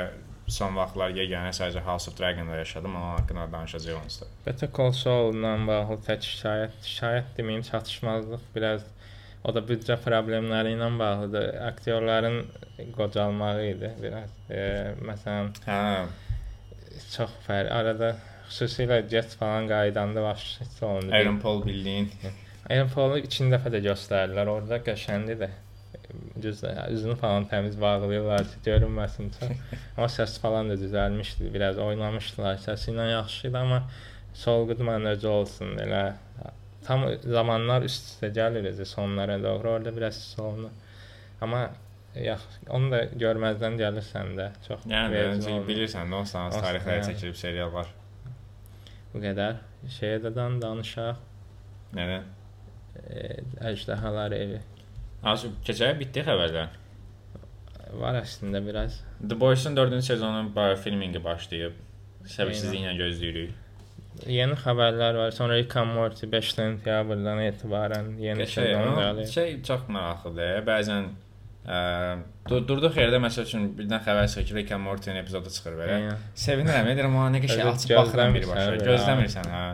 [0.49, 4.27] son vaxtlar yeganə sadəcə House of Dragon-da yaşadım, onun haqqında danışacağıq onsuz da.
[4.47, 8.85] Better Call Saul-la bağlı tək şikayət, şikayət deməyim, çatışmazlıq biraz
[9.45, 11.49] o da büdcə problemləri ilə bağlıdır.
[11.71, 12.39] Aktyorların
[12.97, 14.31] qocalmağı idi biraz.
[14.51, 14.63] E,
[15.05, 15.81] məsələn, Hə,
[17.13, 18.15] çox fərq arada
[18.49, 21.13] xüsusilə get falan qaydanda başçı olundu.
[21.13, 22.11] Aaron Paul bildiyin.
[22.71, 24.51] Aaron Paul-u ikinci dəfə də göstərdilər.
[24.57, 25.51] Orada qəşəngdir də.
[26.43, 29.63] Düz üzünü falan təmiz bağlayırlar ki, görünməsin çox.
[29.97, 31.53] amma səs falan da düzəlmişdi.
[31.55, 32.61] Biraz oynamışdılar.
[32.65, 33.83] Səsi ilə yaxşı idi, amma
[34.45, 36.05] solğudu mən necə olsun elə
[36.87, 39.71] tam zamanlar üst-üstə gəlir idi sonlara doğru.
[39.71, 40.71] Orada biraz solğu.
[41.41, 41.71] Amma
[42.15, 44.51] yax, onu da görməzdən gəlirsən də.
[44.69, 47.09] Çox Yəni verici yəni, bilirsən, nə olsa Aslında tarixlərə yəni.
[47.11, 47.91] çəkilib seriallar.
[49.15, 49.57] Bu qədər.
[49.99, 51.17] Şeydən danışaq.
[51.95, 52.23] Nədən?
[53.11, 53.27] E,
[53.71, 54.61] əjdahalar evi.
[55.23, 56.69] Az keçək bitdi xəbərlər.
[57.95, 59.01] Var əslində biraz.
[59.29, 61.77] The Boys-un 4-cü sezonunun ba- filmingi başlayıb.
[62.25, 63.53] Səbirsizliklə gözləyirik.
[64.31, 65.31] Yeni xəbərlər var.
[65.35, 69.27] Sonra Rick and Morty 5 sentyabrdan etibarən yeni Şey, sezon gəlir.
[69.33, 70.61] şey çox maraqlıdır.
[70.69, 71.09] Bəzən
[71.67, 71.79] ə,
[72.49, 75.99] dur durduq yerdə məsəl üçün birdən xəbər çıxır ki, Rick and Morty-nin epizodu çıxır belə.
[76.47, 78.79] Sevinirəm, edirəm ona nə qəşəng açıb baxıram birbaşa.
[78.87, 79.65] gözləmirsən hə.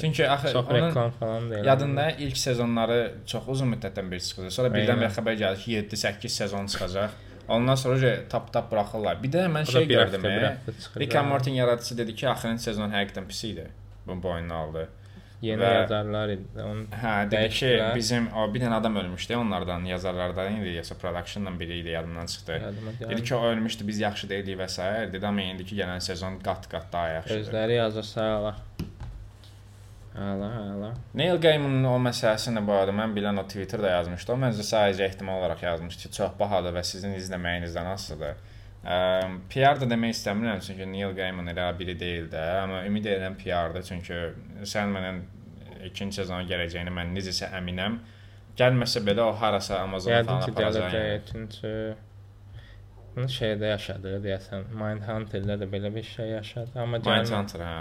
[0.00, 1.64] Çünki axı çox onun reklam falan deyil.
[1.64, 4.50] yadında ilk sezonları çox uzun müddətdən bir çıxır.
[4.54, 7.10] Sonra birdən-birə xəbər gəlir ki, 7-8 sezon çıxacaq.
[7.48, 9.22] Ondan sonra öyle tap-tap buraxırlar.
[9.22, 10.22] Bir də mən şey gördüm.
[10.98, 13.66] Rick and Morty yaradıcısı dedi ki, axırıncı sezon həqiqətən pis idi.
[14.06, 14.88] Bu boynunu aldı.
[15.42, 16.42] Yeni və- yazarlar idi.
[16.64, 21.60] Onun Hə, dedi ki, bizim o bir dənə adam ölmüşdü onlardan, yazarlardan idi, yoxsa production-dan
[21.60, 22.52] biri idi, yadımdan çıxdı.
[22.52, 23.24] yadıma Dedi gəlmir.
[23.24, 25.08] ki, o ölmüşdü, biz yaxşı deyilik və s.
[25.12, 27.40] dedi amma indiki gələn sezon qat-qat daha yaxşıdır.
[27.52, 28.54] Özləri yazırsa
[30.18, 30.94] Ala, ala.
[31.14, 34.32] Neil Gaiman'ın o məsələsini bu arada mən bilən o Twitterdə yazmışdı.
[34.34, 38.42] O məncə sadəcə ehtimal olaraq yazmışdı ki, çox bahadır və sizin izləməyinizdən asılıdır.
[38.82, 38.98] Ə,
[39.52, 43.86] PR da demək istəmirəm çünki Neil Gaiman elə biri deyil də, amma ümid edirəm PR-dır
[43.88, 44.20] çünki
[44.68, 45.14] sən mənə
[45.88, 48.00] ikinci sezona gələcəyini mən necəsə əminəm.
[48.58, 50.96] Gəlməsə belə o harasa Amazon Yəqin falan aparacaq.
[50.98, 51.20] yəni.
[51.32, 51.76] çünki
[53.16, 54.62] bunu şeydə yaşadı deyəsən.
[54.82, 57.72] Mindhunter-də də belə bir şey yaşadı, amma Mindhunter hə.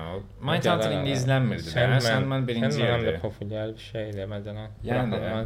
[0.50, 1.76] Mindhunter indi izlənmirdi də.
[1.76, 3.20] Sandman- Sandman birinci Sandman da yerdə.
[3.28, 4.68] populyar bir şeydir məsələn.
[4.90, 5.46] Yəni də.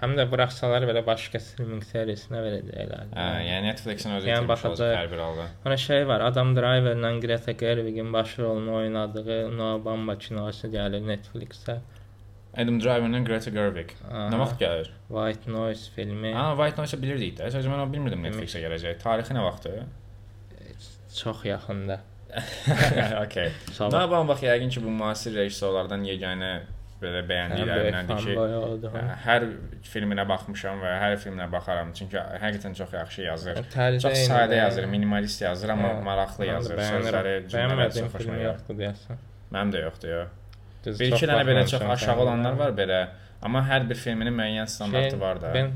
[0.00, 3.10] Həm də buraxsalar belə başqa streaming servisinə verəcəklər.
[3.12, 4.94] Hə, yəni Netflix-in özü Yəni baxacaq.
[4.96, 5.44] hər bir halda.
[5.62, 11.76] Sonra şey var, Adam Driver'la Greta Gerwig'in başrolunu oynadığı Noah Baumbach kinosu gəlir Netflixə.
[12.58, 13.94] Adam Driver'la Greta Gerwig.
[14.10, 14.90] Nə vaxt gəlir?
[15.08, 17.50] White Noise filmi Ha, White Noise bilirdik də.
[17.52, 18.98] Sadəcə mən onu bilmirdim Netflixə gələcək.
[19.02, 19.84] Tarixi nə vaxtdır?
[21.14, 22.00] çox yaxında.
[23.24, 23.50] okay.
[23.90, 26.50] Nə bax bax yəqin ki bu müasir rejissorlardan yeganə
[27.00, 29.46] belə bəyəndiklərindən ki, ki, hər
[29.88, 31.94] filminə baxmışam və hər filminə baxaram.
[31.96, 33.62] Çünki həqiqətən çox yaxşı yazır.
[33.72, 36.82] tərzə Çox sadə yazır, minimalist yazır, amma Hə, maraqlı yazır.
[36.90, 39.18] Sözləri, cümlələri çox xoşuma gəlir.
[39.50, 40.26] Mənim də yoxdur ya.
[40.84, 42.58] Düz Bir iki dənə belə çox aşağı olanlar filmlərə.
[42.58, 43.00] var belə,
[43.42, 45.54] amma hər bir filminin müəyyən standartı Şey, var da.
[45.54, 45.72] Ben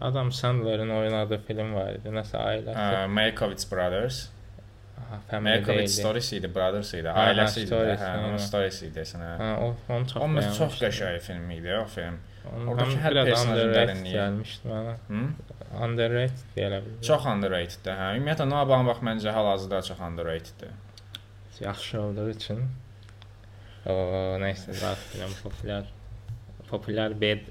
[0.00, 2.08] Adam Sandler'ın oynadığı film var idi.
[2.08, 2.78] Nəsə ailəsi.
[2.78, 4.28] Ə, Malkovich Brothers.
[5.00, 5.88] Aha, deyildi.
[5.88, 7.74] Stories idi, Brothers idi, ailəsi idi.
[7.74, 8.24] Hə, hə.
[8.28, 9.24] onun Stories idi desən.
[9.26, 9.52] hə.
[9.64, 12.18] O onu çox O mesela çox qəşəng film idi o film.
[12.54, 14.14] Onun Oradakı hər personajın dərinliyi.
[14.16, 14.94] gəlmişdi mənə.
[15.08, 15.22] Hı?
[15.84, 17.00] Underrated deyə bilərəm.
[17.06, 17.92] Çox underrated-dir.
[18.00, 20.72] Hə, ümumiyyətlə Noah Baumbach məncə hal-hazırda çox underrated-dir.
[21.60, 22.64] yaxşı olduğu üçün.
[23.86, 23.94] O,
[24.42, 25.88] nəysə, rahat film populyar.
[26.68, 27.46] Populyar bed.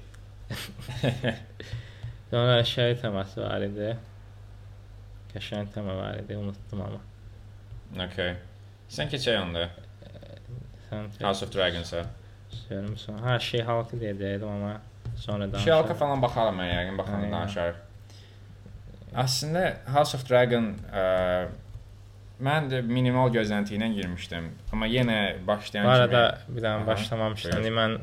[2.30, 3.96] Sonra şey teması var idi.
[5.34, 7.00] Qəşəng tema var idi, unutdum amma.
[8.06, 8.36] Okay.
[8.90, 9.68] Sən keçək onda
[10.90, 12.04] Sən House of Dragons-a.
[12.70, 13.18] Görmüsən?
[13.22, 14.72] Ha, şey halkı deyəcəydim amma
[15.16, 15.64] sonra danışarıq.
[15.64, 17.32] Şey halka falan baxaram mən yəqin baxanda Aynen.
[17.38, 17.76] danışarıq.
[19.24, 21.04] Aslında House of Dragon ə,
[22.46, 24.46] mən də minimal gözlənti ilə girmişdim.
[24.72, 27.56] Amma yenə başlayan Bu arada kimi bir dənə başlamamışdım.
[27.60, 27.96] İndi mən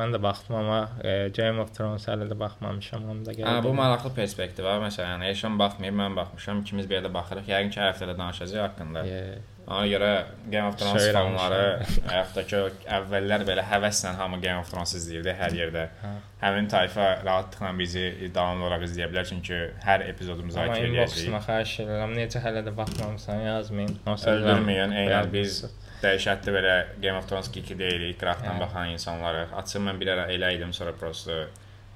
[0.00, 3.04] mən də baxdım amma e, Game of Thrones hələ də baxmamışam.
[3.10, 3.64] Onu da Hə, gəldim.
[3.68, 4.80] bu maraqlı perspektiv var.
[4.86, 6.60] Məsələn, Eşan baxmayıb, mən baxmışam.
[6.66, 7.46] İkimiz yerdə baxırıq.
[7.54, 9.06] Yəqin ki, hər həftə də danışacağıq haqqında.
[9.06, 10.08] E, Ona görə
[10.46, 11.62] Game of Thrones fanları
[12.06, 12.66] həyatdakı o
[12.98, 15.82] əvvəllər belə həvəslə hamı Game of Thrones izləyirdi hər yerdə.
[16.04, 16.12] Hə.
[16.44, 21.34] Həmin tayfa rahatlıqla bizi davamlı olaraq izləyə bilər çünki hər amma müzakirə edəcəyik.
[21.48, 22.14] xahiş edirəm.
[22.20, 23.98] Necə hələ də baxmamısan yazmayın.
[24.06, 25.64] Öldürməyin, eynən biz
[26.04, 28.60] dəhşətli belə Game of Thrones geeki deyilik, qıraqdan Hə.
[28.62, 29.48] baxan insanları.
[29.64, 31.42] Açıq mən bir ara elə idim, sonra prosto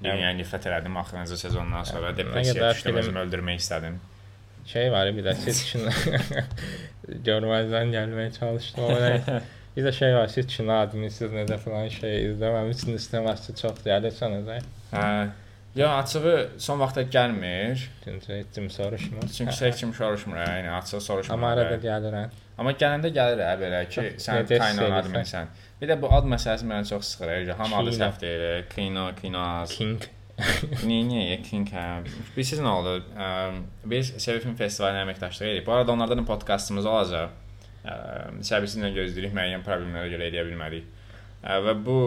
[0.03, 4.01] dünyaya nifrət elədim axırıncı sezondan sonra depressiyaya düşdüm, özümü öldürmək istədim.
[4.65, 5.87] Şey var bir də siz üçün
[7.27, 9.41] görməzdən gəlməyə çalışdım amma
[9.77, 14.35] bir də şey var siz üçün adminsiz necə falan şey izləməm üçün istəməzsə çox gəlirsən.
[14.91, 15.07] Hə.
[15.75, 17.79] Ya açığı son vaxtda gəlmir.
[18.03, 19.27] Çünki heç kim soruşmur.
[19.37, 21.33] Çünki heç kim soruşmur, yəni açıq soruşmur.
[21.33, 22.33] Amma arada gəlirəm.
[22.57, 25.53] Amma gələndə gəlir hə belə ki, sən kaynan adminsən.
[25.81, 27.53] Bir də bu ad məsələsi mənə çox sıxır.
[27.61, 28.03] Hamı adı Kino.
[28.03, 28.65] səhv deyir.
[28.75, 29.77] Kino, kinos.
[29.77, 30.03] King.
[30.87, 31.85] Niyə, King hə?
[32.35, 32.95] Bilirsiniz nə oldu?
[33.91, 35.65] Biz Sevil Film Festivalına əməkdaşlıq edirik.
[35.67, 37.37] Bu arada onlardan da podkastımız olacaq.
[38.45, 40.89] Səbirsizlə gözləyirik, müəyyən problemlərə görə edə bilmədik.
[41.41, 41.97] Və bu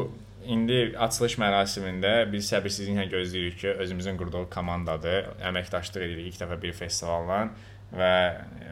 [0.50, 5.30] indi açılış mərasimində biz səbirsizliklə gözləyirik ki, özümüzün qurduğu komandadır.
[5.50, 7.54] Əməkdaşlıq edirik ilk dəfə bir festivaldan
[7.98, 8.12] və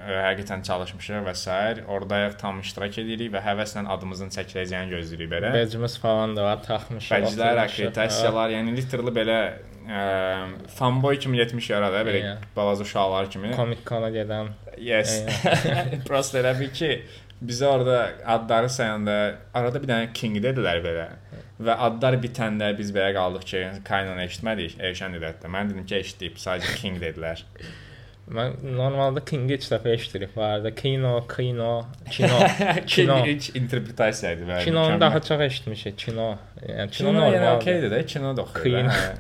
[0.02, 1.56] həqiqətən çalışmışıq və s.
[1.94, 5.52] Oradayıq, tam iştirak edirik və həvəslə adımızın çəkiləcəyini gözləyirik belə.
[5.54, 7.12] Bəcimiz falan da var, taxmışıq.
[7.14, 7.62] Bəclər, oturmuşuq.
[7.66, 9.36] akkreditasiyalar, yəni literally belə
[9.86, 10.02] ə,
[10.78, 12.38] fanboy kimi 70 yarada belə Yeah.
[12.56, 13.52] balaca uşaqlar kimi.
[13.56, 14.50] Comic Con-a gedən.
[14.78, 15.20] Yes.
[16.08, 16.90] Prosta elə bir ki,
[17.42, 19.16] bizə orada adları sayanda
[19.54, 21.06] arada bir dənə King dedilər belə.
[21.62, 24.80] Və adlar bitəndə biz belə qaldıq ki, Kaynan eşitmədik.
[24.90, 25.46] Eşən dedi hətta.
[25.52, 27.44] Mən dedim ki, eşitdik, sadəcə King dedilər.
[28.30, 30.74] Mən normalda King-i heç dəfə eşidirib vardı.
[30.74, 31.72] Kino, kino,
[32.10, 32.38] kino.
[32.86, 33.16] King Kino.
[33.26, 35.98] ilk interpretasiya idi və Kinonu daha çox eşitmişik.
[35.98, 36.28] Kino.
[36.62, 37.56] Yəni kino Kino yəni normal.
[37.56, 38.86] okeydir də, kino da oxuyur.
[38.88, 39.14] Da.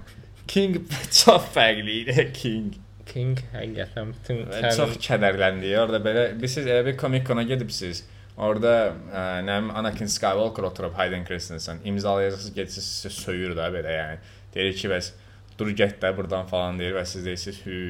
[0.48, 0.78] King
[1.24, 2.72] çox fərqli idi, King.
[3.12, 5.74] King həqiqətən bütün Və çox kədərləndi.
[5.82, 8.04] Orada belə bilirsiniz elə bir Comic Con-a gedibsiz.
[8.38, 8.76] Orada
[9.12, 14.22] ə, nə bilim Anakin Skywalker oturub Hayden Christensen imzalayırsınız, gedirsiniz sizə söyür də belə yəni.
[14.54, 15.10] Deyir ki, bəs
[15.58, 17.82] dur get də burdan falan deyir və siz deyirsiniz hü.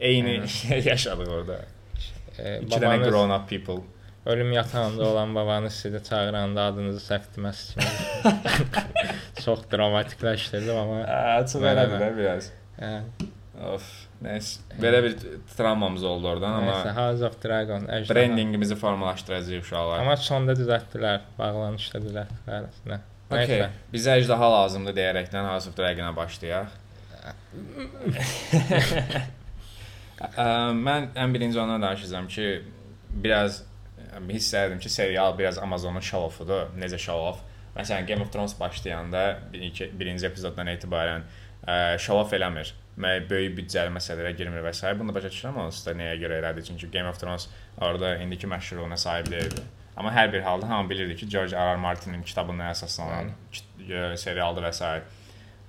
[0.00, 0.42] Eyni
[0.84, 1.58] yaşadıq orada.
[2.38, 3.80] e, İki dənə grown up people.
[4.26, 7.84] ölüm yatağında olan babanız sizi çağıranda adınızı səhv deməsi kimi.
[9.44, 11.00] çox dramatikləşdirdim amma.
[11.02, 12.02] Bəli, elədir bəli.
[12.02, 12.50] də biraz.
[12.80, 13.00] Hə.
[13.74, 13.82] Of,
[14.24, 14.58] nəsə.
[14.82, 15.16] Belə bir
[15.56, 18.14] travmamız oldu oradan amma House of Dragon, Əjdaha.
[18.14, 19.98] brandingimizi formalaşdıracağıq uşaqlar.
[20.00, 22.98] Amma sonda düzəltdilər, bağlanışda düzəltdilər əslində.
[23.32, 23.62] Okay.
[23.92, 26.66] Bizə əjdaha lazımdır deyərekdən House of Dragon-a başlayaq.
[30.22, 30.44] Ə,
[30.78, 32.62] Mən ən birinci ondan danışacağam ki,
[33.24, 33.62] biraz
[34.28, 36.68] hiss edirdim ki, serial biraz Amazonun show-offudur.
[36.78, 37.40] Necə show-off?
[37.76, 41.22] Məsələn, Game of Thrones başlayanda bir- iki, birinci epizoddan etibarən
[41.66, 42.72] ə, show-off eləmir.
[43.00, 44.90] Mə böyük büdcəli məsələlərə girmir və s.
[44.98, 46.64] Bunu başa düşürəm onsuz da nəyə görə elədi?
[46.66, 47.48] Çünki Game of Thrones
[47.80, 49.62] orada indiki məşhurluğuna sahib deyildi.
[49.96, 51.72] Amma hər bir halda hamı bilirdi ki, George R.
[51.72, 51.76] R.
[51.76, 53.30] Martinin kitabına əsaslanan
[54.16, 55.02] serialdır və s.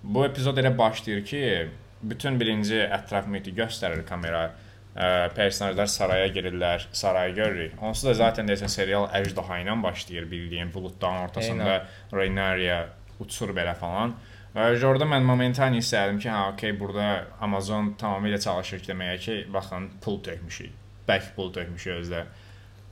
[0.03, 1.69] Bu epizod elə başlayır ki,
[2.03, 4.51] bütün birinci ətraf mühiti göstərir kamera.
[4.93, 7.79] Ə, personajlar saraya girirlər, sarayı görürük.
[7.81, 11.79] Onsuz da zaten desən serial əjdaha ilə başlayır bildiyin buludların ortasında
[12.13, 12.83] Rhaenyra
[13.19, 14.13] uçur belə falan.
[14.53, 19.17] Və orada mən momentan hiss etdim ki, ha, okey, burada Amazon tamamilə çalışır ki, deməyə
[19.17, 20.75] ki, baxın, pul tökmüşük.
[21.07, 22.21] Bək pul tökmüşük özdə.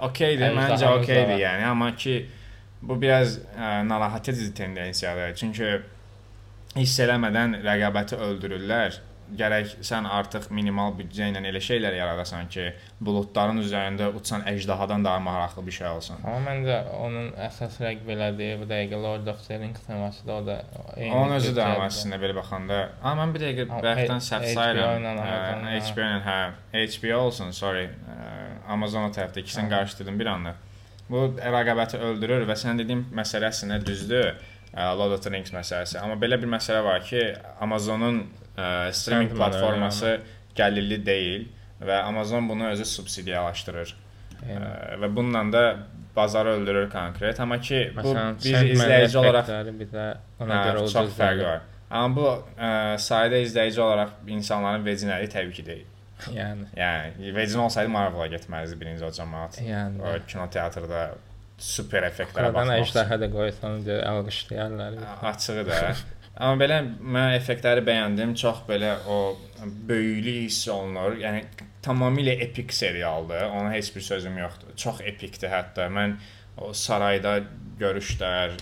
[0.01, 2.15] Okeydir, məncə okeydir yəni, amma ki
[2.81, 5.35] bu biraz ə, narahat edici tendensiyadır.
[5.35, 5.75] Çünki
[6.75, 8.99] hiss eləmədən rəqabəti öldürürlər.
[9.31, 12.65] Gərək sən artıq minimal büdcə ilə elə şeylər yaradasan ki,
[12.99, 16.17] buludların üzərində uçan əjdahadan daha maraqlı bir şey olsun.
[16.19, 20.41] Amma məncə onun əsas rəqib elədiyi bu dəqiqə Lord of the Rings teması da o
[20.49, 20.57] da
[20.97, 25.07] eyni Onun özü də əslində belə baxanda, amma mən bir dəqiqə H- səhv sayıram.
[25.23, 26.39] Hə, HBO ilə, hə,
[26.97, 27.87] HBO olsun, sorry.
[27.87, 28.19] Ə,
[28.75, 29.77] Amazon tərəfdə ikisini Hə.
[29.77, 30.57] qarışdırdım bir anda.
[31.07, 34.33] Bu rəqabəti öldürür və sən dediyim məsələ əslində düzdür.
[34.73, 35.97] Lord of the Rings məsələsi.
[35.99, 37.23] Amma belə bir məsələ var ki,
[37.59, 38.21] Amazonun
[38.55, 40.19] ə, streaming platforması
[40.55, 41.47] gəlirli deyil
[41.81, 43.95] və Amazon bunu özü subsidiyalaşdırır.
[44.41, 44.59] Ə,
[45.01, 45.63] və bununla da
[46.15, 47.39] bazarı öldürür konkret.
[47.39, 50.07] Amma ki, bu Məsələn, bir Sandman izləyici olaraq bir də
[50.39, 51.61] ona Hə, görə çox ucuz fərqi var.
[51.91, 55.87] Amma bu ə, sayda izləyici olaraq insanların vecinəli təbii ki deyil.
[56.31, 59.57] Yəni, Yəni vecin olsaydı Marvel-a getməzdi birinci o cəmaət.
[59.57, 60.19] O yəni.
[60.29, 60.99] kinoteatrda
[61.61, 62.81] super effektlərə baxmaq.
[62.81, 62.89] üçün.
[62.89, 64.97] əjdaha da qoysan deyə alqışlayarlar.
[65.31, 65.81] Açığı da.
[66.41, 66.77] Amma belə
[67.17, 68.33] mən effektləri bəyəndim.
[68.39, 69.17] Çox belə o
[69.89, 71.17] böyüklük hiss olunur.
[71.21, 71.43] Yəni
[71.85, 73.49] tamamilə epik serialdır.
[73.49, 74.75] Ona heç bir sözüm yoxdur.
[74.75, 75.89] Çox epikdir hətta.
[75.91, 76.17] Mən
[76.57, 77.39] o sarayda
[77.79, 78.57] görüşlər,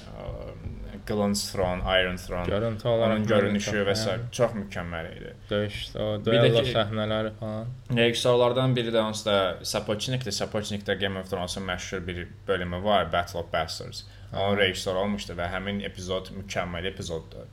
[1.10, 4.16] ə, Glance Throne, Iron Throne, Görüntü olaraq onun görünüşü və s.
[4.32, 5.34] çox mükəmməl idi.
[5.50, 7.72] Döyüş, o duello səhnələri falan.
[7.98, 10.36] Rejissorlardan biri də onsuz da Sapochnikdir.
[10.36, 14.04] Sapochnikdə Game of Thrones-un məşhur bir bölümü var, Battle of Bastards.
[14.34, 17.48] Onun rejissor olmuşdu və həmin epizod mükəmməl epizoddur.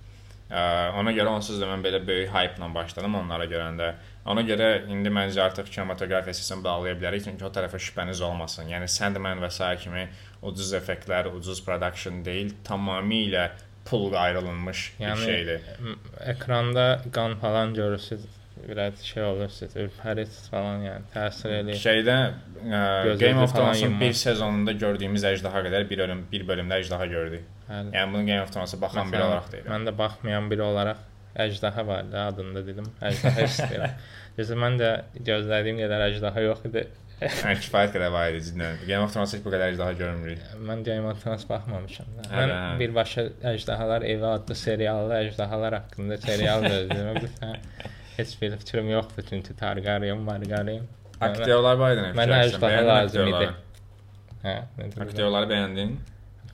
[1.01, 3.95] Ona görə onsuz da mən belə böyük hype-la başladım onlara görəndə.
[4.27, 8.67] Ona görə indi məncə artıq kinematografiya sistemini bağlaya bilərik, çünki o tərəfə şübhəniz olmasın.
[8.73, 10.09] Yəni Sandman və sair kimi
[10.43, 13.51] ucuz effektlər, ucuz production deyil, tamamilə
[13.87, 15.61] pul ayrılmış bir Yəni, şeydir.
[15.81, 15.99] M-
[16.33, 18.25] Ekranda qan falan görürsüz.
[18.69, 21.77] biraz şey olursunuz, ürpərirsiniz falan yəni təsir eləyir.
[21.83, 26.79] Şeydə ə, Gözünüzü Game of Thrones-un bir sezonunda gördüyümüz əjdaha qədər bir bölüm bir bölümdə
[26.83, 27.45] əjdaha gördük.
[27.69, 27.93] Bəli.
[27.95, 29.71] Yəni bunu Game of Thrones-a baxan biri Məsələn, olaraq deyirəm.
[29.75, 31.05] Mən də baxmayan biri olaraq
[31.45, 32.87] əjdaha var da adında dedim.
[33.01, 33.99] Əjdaha istəyirəm.
[34.39, 34.91] Düzdür, mən də
[35.27, 36.83] gözlədiyim qədər əjdaha yox idi.
[37.21, 38.81] Yəni kifayət qədər var idi cidden.
[38.85, 40.43] Game of Thrones-da heç bu qədər əjdaha görmürük.
[40.69, 42.11] Mən Game of Thrones baxmamışam.
[42.19, 42.59] Hə, Mən hə.
[42.83, 47.17] birbaşa Əjdahalar Evi adlı serialda əjdahalar haqqında serial gözləyirəm.
[47.23, 47.55] Bilirsən,
[48.19, 50.85] heç bir fikrim yoxdur çünki Targaryen, Margaryen.
[51.21, 52.05] Aktyorlar var idi.
[52.05, 53.49] nə Mənə əjdaha lazım idi.
[54.45, 54.57] Hə?
[55.07, 55.97] Aktyorları bəyəndin?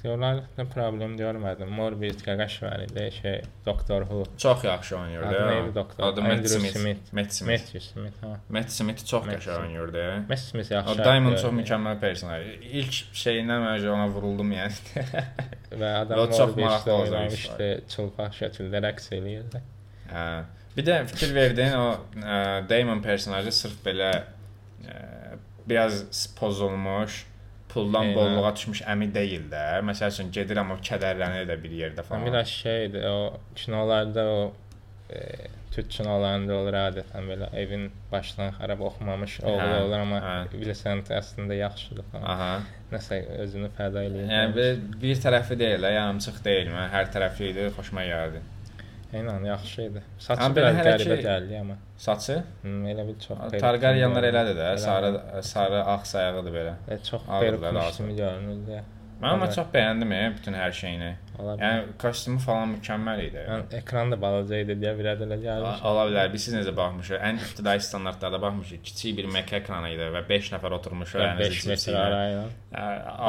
[0.02, 1.68] Aktyorlarla problem görmədim.
[1.70, 4.24] Morbid Qaqaş var idi, şey Doktor Who.
[4.38, 5.26] Çox yaxşı oynayırdı.
[5.26, 6.04] Adı neydi doktor?
[6.04, 7.12] Adı Matt Smith.
[7.12, 7.50] Matt Smith.
[7.50, 8.40] Matthew Smith, ha.
[8.48, 10.24] Matt Smith çox qəşəng oynayırdı.
[10.28, 11.04] Matt Smith O yaxşı.
[11.04, 11.60] Diamond aktyor çox idi.
[11.60, 12.46] mükəmməl personaj.
[12.62, 15.06] İlk şeyindən mən ona vuruldum yəni.
[15.80, 19.62] və adam çox maraqlı oynamışdı, çılpaq şəkildə rəqs eləyirdi.
[20.10, 20.26] Hə.
[20.76, 21.88] Bir də fikir verdin o
[22.18, 24.10] ə, Damon personajı sırf belə
[25.66, 27.26] biraz pozulmuş,
[27.72, 28.14] puldan Eynən.
[28.18, 29.62] bolluğa düşmüş əmi deyil də.
[29.88, 32.20] Məsəl üçün gedirəm o kədərlənir də bir yerdə Falan.
[32.20, 32.26] falan.
[32.32, 34.52] Biraz şeydir, o kinolarda o
[35.10, 35.20] e,
[35.72, 40.34] Türk kinolarında olur adətən belə evin başdan xarab oxumamış oğlu Hə, olur amma hə.
[40.52, 42.26] bilirsən əslində yaxşıdır falan.
[42.34, 42.50] Aha.
[42.92, 44.28] Nəsə özünü fəda eləyir.
[44.36, 46.68] Yəni bir, bir tərəfi deyil, yarımçıq deyil.
[46.76, 48.42] Mən hər tərəfli idi, xoşuma gəldi.
[49.12, 50.02] Eynən yaxşı idi.
[50.18, 51.74] Saçı Amma biraz qəribə ki- gəldi amma.
[51.96, 53.38] Saçı Hmm, elə bir çox.
[53.64, 56.72] Targaryenlər elədir də, sarı sarı ağ sayağıdır belə.
[56.88, 57.22] E, çox
[57.74, 58.06] lazım.
[58.06, 58.82] kimi görünürdü.
[59.22, 61.10] Mən amma çox bəyəndim e, bütün hər şeyini.
[61.38, 61.62] Ola bilər.
[61.62, 63.42] Yəni kostyumu falan mükəmməl idi.
[63.46, 65.84] Mən ekran da balaca idi deyə bir ədələ gəlmiş.
[65.90, 66.32] Ola bilər.
[66.32, 67.20] Biz siz necə baxmışıq?
[67.28, 68.82] Ən ibtidai standartlarda baxmışıq.
[68.88, 71.22] Kiçik bir Mac ekranı idi və 5 nəfər oturmuşuq.
[71.38, 72.42] 5 metr arayla.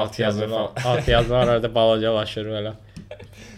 [0.02, 0.72] Alt yazı falan.
[0.86, 2.74] Alt yazı var orada balacalaşır belə.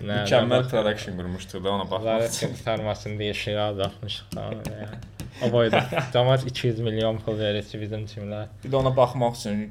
[0.04, 3.34] Nə, Mükəmməl production qurmuşduq da ona baxmaq üçün.
[3.46, 5.04] şey azaltmışıq falan yəni.
[5.44, 5.82] O boyda
[6.16, 8.52] cəmaət 200 milyon pul verir bizim timlər.
[8.64, 9.66] Bir də ona baxmaq üçün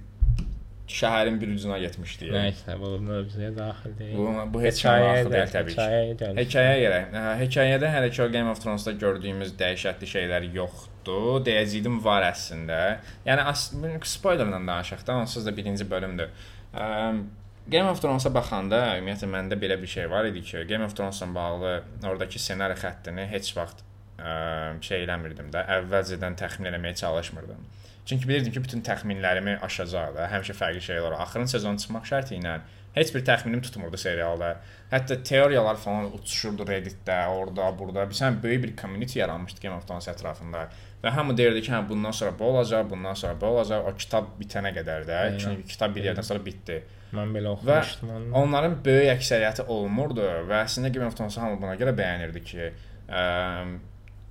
[0.89, 2.33] şəhərin bir ucuna getmişdik.
[2.35, 4.17] Nəysə bu mövzuya daxil deyil.
[4.19, 5.79] Bu bu heç nə maraqlı deyil təbii ki.
[5.81, 6.33] Hekayəyə.
[6.41, 7.07] Hekayəyə gələk.
[7.15, 11.41] Hə, Hekayədə hələ ki o Game of Thrones-da gördüyümüz dəhşətli şeylər yoxdur.
[11.47, 12.83] Deyəcəydim var əslində.
[13.25, 16.29] Yəni spoilerla danışaq da, onsuz da birinci bölümdür.
[16.77, 17.25] Əm,
[17.73, 21.31] Game of Thrones-a baxanda ümumiyyətlə məndə belə bir şey var idi ki, Game of Thrones-la
[21.35, 21.73] bağlı
[22.05, 23.81] oradakı ssenari xəttini heç vaxt
[24.21, 27.65] ə, şey eləmirdim də, əvvəlcədən təxmin eləməyə çalışmırdım.
[28.05, 31.17] Çünki bilirdim ki, bütün təxminlərimi aşacaq da, həmişə fərqli şeylər.
[31.25, 32.59] Axırın sezonu çıxmaq şərti ilə
[32.95, 34.51] heç bir təxminim tutmurdu serialda.
[34.91, 38.05] Hətta teoriyalar falan uçuşurdu Reddit-də, orada, burada.
[38.11, 40.67] Bir sən böyük bir community yaranmışdı Game of Thrones ətrafında.
[41.03, 43.89] Və hamı deyirdi ki, hə bundan sonra bu olacaq, bundan sonra bu olacaq.
[43.89, 45.17] O kitab bitənə qədər də.
[45.25, 45.41] Aynen.
[45.43, 46.79] Çünki kitab bir yerdən sonra bitdi.
[47.15, 48.31] Mən belə oxumuşdum onu.
[48.43, 52.71] onların böyük əksəriyyəti olmurdu və əslində Game of Thrones hamı buna görə bəyənirdi ki,
[53.09, 53.27] ə,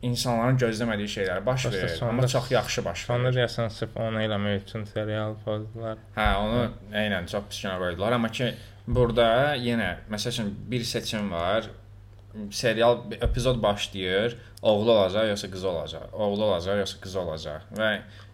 [0.03, 3.37] insanların gözləmədiyi şeylər baş verir, sonda- amma çox yaxşı baş Sonra verir.
[3.41, 5.97] deyəsən sırf onu eləmək üçün serial pozdular.
[6.17, 6.63] Hə, onu
[7.03, 8.53] eynən çox pis kənara qoydular, amma ki
[8.87, 11.69] burada yenə məsəl üçün bir seçim var.
[12.51, 16.05] Serial epizod başlayır, oğlu olacaq yoxsa qız olacaq.
[16.13, 17.61] Oğlu olacaq yoxsa qız olacaq.
[17.77, 17.89] Və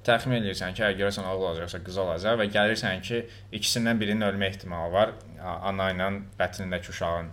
[0.07, 4.23] təxmin edirsən ki, əgər görürsən oğlu olacaq yoxsa qız olacaq və gəlirsən ki, ikisindən birinin
[4.29, 5.11] ölmə ehtimalı var
[5.43, 6.07] ana ilə
[6.39, 7.27] bətnindəki uşağın.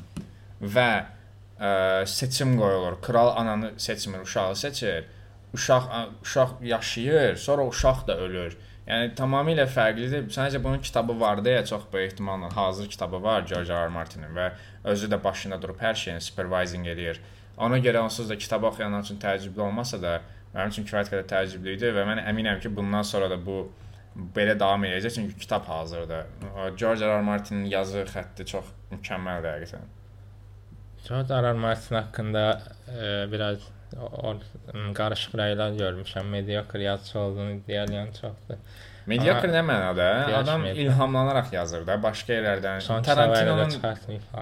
[0.75, 0.89] Və
[1.61, 3.01] ə, seçim qoyulur.
[3.03, 5.05] Kral ananı seçmir, uşağı seçir.
[5.55, 8.57] Uşaq a- uşaq yaşayır, sonra uşaq da ölür.
[8.87, 10.29] Yəni tamamilə fərqlidir.
[10.31, 13.85] Sadəcə bunun kitabı var deyə çox böyük ehtimalla hazır kitabı var George R.
[13.87, 13.89] R.
[13.89, 14.51] Martinin və
[14.85, 17.19] özü də başında durub hər şeyin supervising eləyir.
[17.57, 20.21] Ona görə onsuz da kitabı oxuyanlar üçün təəccüblü olmasa da
[20.55, 23.65] mənim üçün kifayət qədər təəccüblü idi və mən əminəm ki, bundan sonra da bu
[24.37, 26.27] belə davam edəcək çünki kitab hazırdır.
[26.77, 27.19] George R.
[27.19, 27.23] R.
[27.23, 29.91] Martinin yazı xətti çox mükəmməldir həqiqətən.
[31.09, 31.43] George R.
[31.43, 31.53] R.
[31.53, 32.45] Martin haqqında
[32.89, 33.59] e, biraz
[34.01, 34.35] o, o,
[34.95, 36.29] qarışıq rəylər görmüşəm.
[36.35, 38.63] Mediocre yazıçı olduğunu iddia edən çoxdur.
[39.07, 40.09] Mediocre nə mənada?
[40.41, 43.03] Adam ilhamlanaraq yazır da, başqa yerlərdən.
[43.07, 43.77] Tarantinonun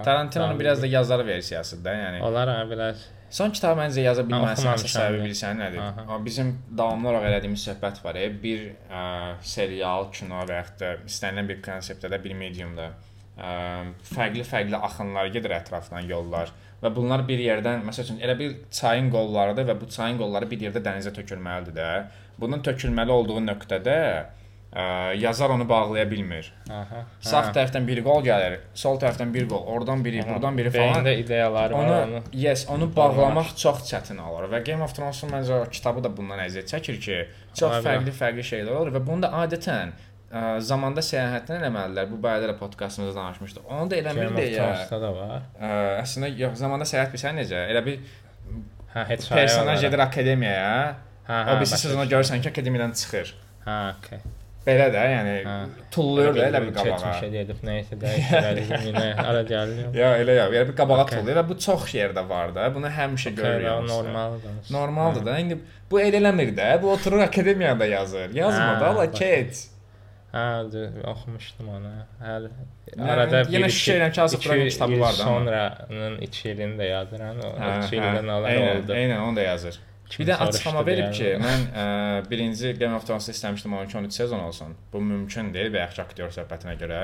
[0.03, 2.21] Tarantino'nun biraz da yazar versiyasıdır da, yəni.
[2.21, 5.81] Onlar biraz Son kitabı məncə yaza bilməsin səbəbi bilirsən nədir?
[5.81, 6.17] Aha.
[6.23, 8.15] Bizim davamlı olaraq elədiyimiz söhbət var.
[8.21, 9.01] E, bir ə,
[9.43, 12.91] serial, kino və yaxud da istənilən bir konseptdə də bir mediumda
[13.37, 19.67] fərqli-fərqli axınlar gedir ətrafdan yollar və bunlar bir yerdən, məsəl üçün elə bir çayın qollarıdır
[19.71, 21.91] və bu çayın qolları bir yerdə dənizə tökülməlidir də.
[22.39, 23.95] Bunun tökülməli olduğu nöqtədə
[24.75, 24.83] ə,
[25.17, 26.51] yazar onu bağlaya bilmir.
[26.69, 27.05] aha.
[27.23, 30.93] Sağ tərəfdən bir qol gəlir, sol tərəfdən bir qol, oradan biri, buradan biri falan.
[30.99, 32.23] Beyində ideyaları var Onu, onu.
[32.33, 36.75] yes, onu bağlamaq çox çətin olur və Game of Thrones-un məncə kitabı da bundan əziyyət
[36.75, 37.21] çəkir ki,
[37.55, 39.95] çox fərqli-fərqli şeylər olur və bunu da adətən
[40.31, 42.09] ə, zamanda səyahətdən eləməlidirlər.
[42.11, 43.65] Bu barədə də podkastımızda danışmışdıq.
[43.69, 44.69] Onu da eləmirlər ya.
[44.69, 45.41] Thrones-da da var.
[45.59, 45.73] Ə,
[46.03, 47.65] əslində yox, zamanda səyahət bilirsən necə?
[47.73, 47.99] Elə bir
[48.95, 50.95] Hə, heç personaj gedir akademiyaya.
[51.27, 53.35] Hə, O birisi sezona görürsən ki, akademiyadan çıxır.
[53.65, 54.19] Hə, okey.
[54.65, 55.55] Belə də, yəni Hə.
[55.93, 56.95] tulluyur da elə bir qabağa.
[56.95, 59.91] Keçmişə gedib nəyisə dəyişdirəlim yenə ara gəlir.
[59.93, 61.19] Ya elə ya, yəni bir qabağa Okey.
[61.19, 62.65] tulluyur və bu çox yerdə var da.
[62.73, 63.59] Bunu həmişə görürük.
[63.61, 63.93] Okey, hamısı.
[63.93, 64.55] normaldır.
[64.73, 65.37] Normaldır da.
[65.43, 65.59] İndi
[65.91, 66.71] bu elə eləmir də.
[66.81, 68.33] Bu oturur akademiyada yazır.
[68.33, 69.61] Yazma da, Hə, la keç.
[70.35, 70.45] Hə,
[71.07, 71.91] oxumuşdum onu.
[72.19, 75.45] Hər Yəni, arada yenə şişə ki, Azad Dragon kitabı var da amma.
[75.87, 77.39] Sonranın 2 ilini də yazıram.
[77.39, 78.97] O Hə, 2 hə, ildə nələr oldu.
[78.97, 79.79] Eynən, onu da yazır.
[80.05, 81.85] Bir Kim də soruşdu açıqlama verib ki, mən ə,
[82.29, 84.75] birinci Game of Thrones istəmişdim 12-13 sezon olsun.
[84.93, 86.99] Bu mümkün deyil bayaqki aktyor söhbətinə görə.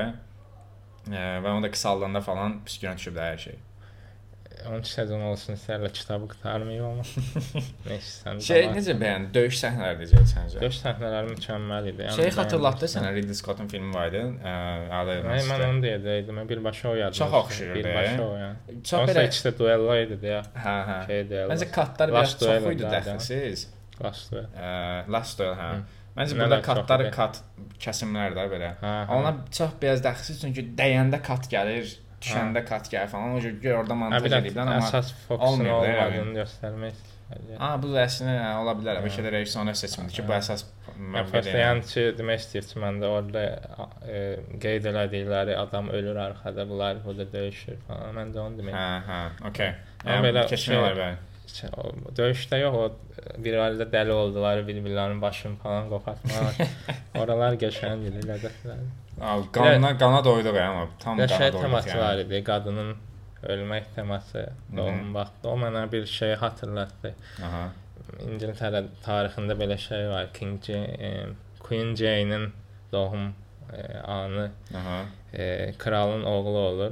[1.07, 3.57] Ə, və onu da qısaldanda falan pis günə düşüb də hər şey.
[4.69, 7.05] 13 sezon olsun istərlə kitabı qurtarmayıb amma.
[7.87, 8.41] Nəysə sən.
[8.45, 9.31] Şey necə bəyəndin?
[9.35, 10.61] Döyüş səhnələri necə səncə?
[10.63, 12.07] Döyüş səhnələri mükəmməl idi.
[12.17, 14.23] Şey xatırlatdı sənə Ridley Scott'un filmi var idi.
[15.01, 16.39] Adı Mən, mən onu deyəcəydim.
[16.41, 17.19] Mən birbaşa o yadıma.
[17.19, 17.79] Çox oxşayırdı.
[17.79, 18.81] Birbaşa o yəni.
[18.91, 20.41] çox belə də duello idi deyə.
[20.65, 20.99] hə hə.
[21.11, 21.53] Şey duello.
[21.53, 23.67] Məncə katlar biraz çox idi dəxilsiz.
[24.01, 24.47] Last duel.
[24.57, 24.69] Ə,
[25.11, 25.71] Last Duel hə.
[26.17, 27.11] Məncə burada idi?
[27.15, 27.39] kat
[27.81, 28.71] kəsimlər də belə.
[29.15, 33.35] Ona çox biraz dəxilsiz çünki dəyəndə kat gəlir, düşəndə kat gəlir falan.
[33.37, 36.03] O cür gör orada montaj ediblər amma əsas fokusun olmuyor da yəni.
[36.05, 37.07] olmadığını göstərmək.
[37.61, 38.97] Ha bu əslində hə, ola bilər.
[39.05, 40.65] Bəlkə də rejissorun seçimidir ki, bu əsas
[41.31, 41.59] deyil.
[41.61, 43.43] Yəni demək istəyir ki, məndə orada
[44.03, 44.19] e,
[44.65, 48.11] qeyd elədikləri adam ölür arxada, bunlar burada döyüşür falan.
[48.19, 48.75] Mən də onu demək.
[48.75, 49.21] Hə, hə.
[49.47, 51.30] Amma Yəni belə şey- olar bəli.
[52.17, 56.61] Döyüşdə yox, o bir ailədə dəli oldular, bir-birlərinin başını falan qopartmalar.
[57.21, 58.77] Oralar qəşəng idi, ləzzətli.
[59.19, 61.61] Ha, Qana doyduq amma tam qana doyduq.
[61.61, 62.25] teması var yəni.
[62.27, 62.95] idi, qadının
[63.43, 64.45] ölmək teması
[64.77, 65.49] doğum vaxtı.
[65.49, 67.13] O mənə bir şey xatırlatdı.
[67.45, 67.63] Aha.
[68.25, 70.29] İngiltərə tarixində belə şey var.
[70.33, 72.51] King Jane, Queen Jane-in
[72.91, 73.33] doğum
[73.73, 74.99] e, anı Aha.
[75.33, 76.91] e, kralın oğlu olur.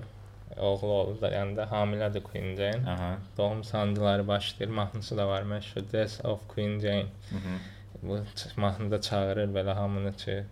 [0.57, 2.89] Oğlu olur da, yəni də hamilədir Queen Jane.
[2.89, 3.17] Aha.
[3.37, 4.71] Doğum sancıları başlayır.
[4.71, 7.05] Mahnısı da var məşhur Death of Queen Jane.
[7.31, 7.59] Mhm.
[8.03, 10.43] Bu ç- mahnıda çağırır belə hamını ki,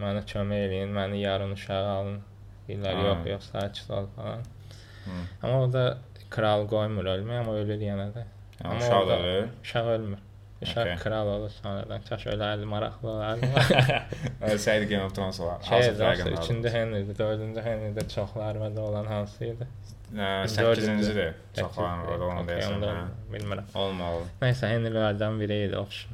[0.00, 2.18] mənə kömək eləyin, məni yarın uşağı alın.
[2.68, 4.38] Deyirlər yox, yox, sakit ol falan.
[5.04, 5.10] Hı.
[5.42, 5.98] Amma o da
[6.30, 8.24] kral qoymur ölməyə, amma ölür yenə də.
[8.62, 9.48] Ha, Amma Uşaq da ölür.
[9.62, 10.18] Uşaq ölmür.
[10.62, 10.96] Uşaq Okey.
[10.96, 12.00] kral olur sonradan.
[12.08, 13.46] Kaş ölərdi, maraqlı olardı.
[14.42, 15.62] Ölsəydi Game of Thrones olar.
[15.62, 19.66] şey, House of yoxsa Dragon üçüncü Henry, dördüncü Henry-də çoxlarında olan hansı idi?
[20.16, 21.34] 8-cidir.
[21.60, 22.74] Çox var Səkkiz- orada onu okey, deyəsən.
[22.74, 23.04] onda hə.
[23.34, 23.64] Bilmirəm.
[23.74, 24.24] Olmalı.
[24.42, 26.12] Nəysə Henry-lərdən biri idi option.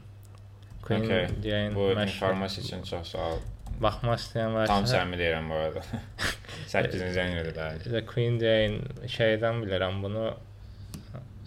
[0.83, 1.27] Queen Okey.
[1.45, 2.03] Jane Bu məşhur.
[2.07, 3.39] informasiya üçün çox sağ ol.
[3.81, 4.75] Baxmaq istəyən varsa.
[4.75, 5.83] Tam səmimi deyirəm bu arada.
[6.69, 7.83] 8-ci əngədir bəli.
[7.91, 8.79] The Queen Jane
[9.19, 10.25] şeydən bilirəm bunu.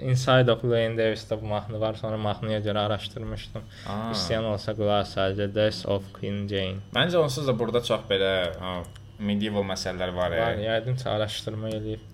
[0.01, 1.97] Inside of Llewyn Davis'də bu mahnı var.
[1.99, 3.67] Sonra mahnıya görə araşdırmışdım.
[3.87, 4.11] Aa.
[4.15, 6.81] İstəyən olsa qulaq as sadəcə Death of Queen Jane.
[6.95, 8.31] Məncə onsuz da burada çox belə
[8.61, 8.77] ha,
[9.21, 10.37] medieval məsələlər var.
[10.37, 10.65] Var, e.
[10.65, 12.07] yəqin ki, araşdırma eləyib.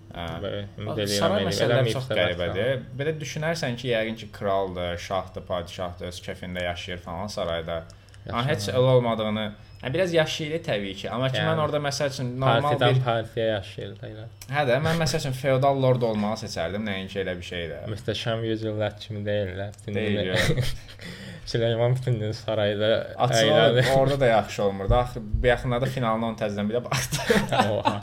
[1.18, 2.84] Saray məsələləri çox qəribədir.
[2.98, 7.82] Belə düşünərsən ki, yəqin ki, kraldır, şahdır, padşahdır, öz kəfində yaşayır falan sarayda.
[8.28, 9.46] Amma heç elə olmadığını,
[9.82, 13.04] hə biraz yaşayır təbii ki, amma ki Yəni, mən orada məsəl üçün normal Partidən bir
[13.06, 14.26] partiya yaşayırdı elə.
[14.54, 17.80] Hə də mən məsəl üçün feodal lord olmağı seçərdim, nəinki elə bir şey də.
[17.94, 19.74] Möhtəşəm yüzyıllar kimi deyirlər.
[19.78, 20.62] Bütün Deyil.
[21.48, 23.84] Süleyman bütün gün sarayda Açıq əylədi.
[23.98, 24.94] orada da yaxşı olmurdu.
[24.94, 27.38] Axı bu yaxınlarda finalına onu təzədən bir də baxdı.
[27.72, 28.00] Oha.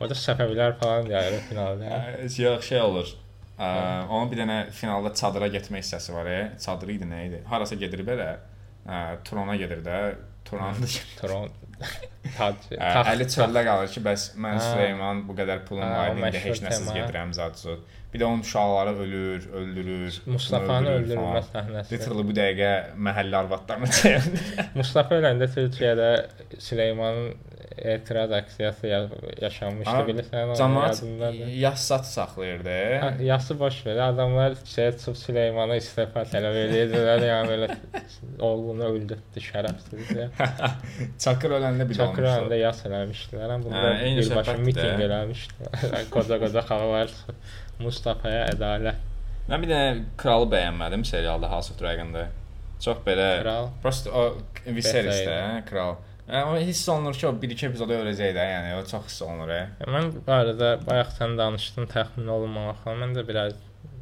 [0.00, 2.02] O da Səfəvilər falan deyir finalda.
[2.38, 3.10] Yox, şey olur.
[3.56, 3.66] Ə,
[4.12, 6.40] onun bir dənə finalda çadıra getmək hissəsi var, e.
[6.62, 7.42] Çadır idi, nə idi?
[7.48, 8.26] Harasa gedir belə.
[8.86, 10.00] Ə, Trona gedir də.
[10.48, 10.88] Tronda
[11.20, 11.50] Tron.
[12.36, 12.70] Tac.
[13.12, 14.58] Əli çöldə qalır ki, bəs mən.
[14.62, 17.84] Süleyman bu qədər pulum var, indi heç nəsiz gedirəm zatsız.
[18.12, 20.20] Bir də onun uşaqları ölür, öldürür.
[20.26, 21.42] Mustafanı falan.
[21.50, 21.92] səhnəsi.
[21.92, 22.70] Literally bu dəqiqə
[23.08, 24.40] məhəllə arvadlarına çevirdi.
[24.78, 26.08] Mustafa öləndə Türkiyədə
[26.68, 27.34] Süleymanın
[27.94, 29.00] etiraz aksiyası ya
[29.40, 30.44] yaşanmışdı Ha, bilirsən.
[30.44, 31.46] onun Cəmaət yadındadır.
[31.64, 32.98] yassat saxlayırdı.
[33.00, 33.96] Ha, Yası boş ver.
[33.96, 37.24] Adamlar şey çıxıb Süleymana istefa tələb edirdilər.
[37.30, 37.68] yəni belə
[38.40, 40.18] oğlunu öldürdü şərəfsiz.
[40.18, 40.28] ya.
[41.18, 42.44] Çakır öləndə bir də Çakır olmuşdu.
[42.44, 43.50] önündə yas eləmişdilər.
[43.56, 45.06] Amma Hə, burada eyni birbaşa söhbətdir mitinq də.
[45.10, 46.08] eləmişdilər.
[46.14, 47.14] Qoca-qoca xalalar
[47.78, 49.04] Mustafaya ədalət.
[49.50, 52.26] Mən bir dənə kralı bəyənmədim serialda House of Dragon-da.
[52.82, 53.68] Çox belə Kral.
[53.82, 54.22] Prosta o
[54.66, 55.28] Viserys Bethel.
[55.32, 55.94] də, kral.
[56.26, 59.52] Yəni, o hiss olunur ki, o 1-2 epizoda öləcək də, yəni o çox hiss olunur.
[59.54, 59.62] E.
[59.94, 62.82] Mən bu arada bayaq sən danışdın təxmin olunmamaq.
[62.98, 63.54] Mən də biraz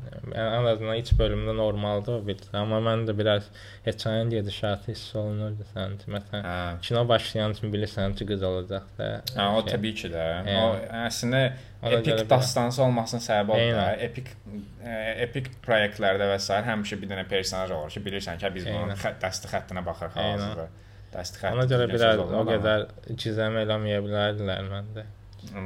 [0.09, 2.49] yəni, ən azından iç bölümdə normaldır o bildi.
[2.57, 3.51] Amma mən də biraz
[3.85, 5.99] hekayenin gedişatı hiss olunurdu sənin.
[6.14, 6.81] Məsələn, Hə.
[6.87, 9.11] kino başlayan kimi bilirsən ki, qız olacaq da.
[9.35, 9.68] Hə, o şey.
[9.75, 10.25] təbii ki də.
[10.31, 10.55] Yəni.
[10.62, 10.70] O
[11.03, 11.43] əslində
[11.91, 13.85] epik dastansı olmasının səbəbi odur da.
[14.09, 14.33] Epik
[14.81, 14.97] ə,
[15.27, 16.62] epik proyektlərdə və s.
[16.70, 20.68] həmişə bir dənə personaj olur ki, bilirsən ki, biz bunun xətt dəsti xəttinə baxırıq hazırda.
[21.15, 21.55] Dəsti xətti.
[21.55, 25.05] Ona görə söz o qədər gizəm eləməyə bilərdilər məndə.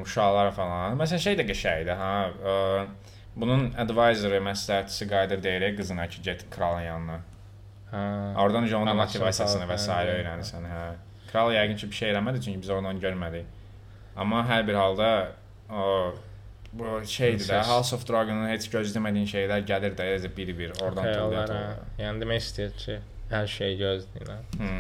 [0.03, 0.99] uşaqlar falan.
[1.01, 2.13] Məsələn şey də qəşəngdir, ha.
[2.29, 2.57] Ə,
[3.39, 7.19] Bunun advisory məsləhətçisi qayıdır deyir qızına ki, get kralın yanına.
[7.91, 8.01] Ha.
[8.43, 9.93] Oradan onun motivasiyasını və s.
[9.93, 10.17] öyrənir.
[10.19, 10.87] öyrənirsən, hə.
[11.31, 13.47] Kral yəqin ki, bir şey eləmədi çünki biz oradan görmədik.
[14.17, 15.11] Amma hər bir halda
[15.71, 15.85] o
[16.73, 17.61] bu şeydir də.
[17.69, 21.15] House of Dragon'un heç gözləmədiyin şeylər gəlir də bir-bir oradan hə.
[21.21, 21.55] olur.
[22.03, 22.99] Yəni demək istəyir ki,
[23.33, 24.43] hər şey gözləyirlər.
[24.63, 24.73] Hı.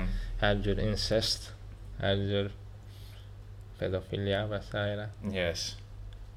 [0.42, 1.50] Hər cür incest,
[2.02, 2.50] hər cür
[3.78, 5.08] pedofiliya və s.
[5.34, 5.70] Yes.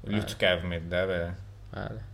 [0.06, 1.28] Lut qəvmidir də belə.
[1.74, 2.08] Bəli.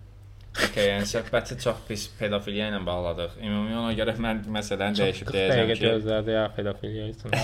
[0.58, 3.36] Okay, yəni söhbəti çox pis pedofiliya ilə bağladıq.
[3.46, 7.34] Ümumi ona görə mən məsələni dəyişib 40 deyəcəm ki, gözlədi ya pedofiliya üçün.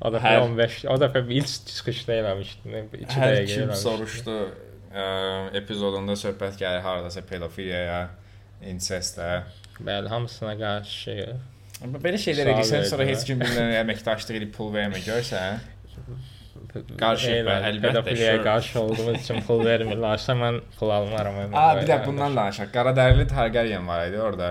[0.00, 2.84] o da Hər- 15, o da ilk çıxışda eləmişdi.
[3.02, 3.80] 2 hər dəqiqə kim eləmişdi.
[3.82, 4.36] soruşdu,
[4.94, 5.04] ə,
[5.60, 8.00] epizodunda söhbət gəlir hardasa pedofiliyaya,
[8.72, 9.28] incestə.
[9.80, 11.14] Bəli, hamısına qarşı
[12.04, 15.58] Belə şeylər edirsən, sonra heç kim bilinən əməkdaşlıq edib pul vermir, görsən?
[16.98, 21.36] Qarşı bə- əlbəttə, pedofiliyaya qarşı olduğumuz üçün pul vermirlərsə mən pul almaram.
[21.52, 22.70] A, bir də bundan danışaq.
[22.74, 24.48] Qaradərili Targaryen var idi orada.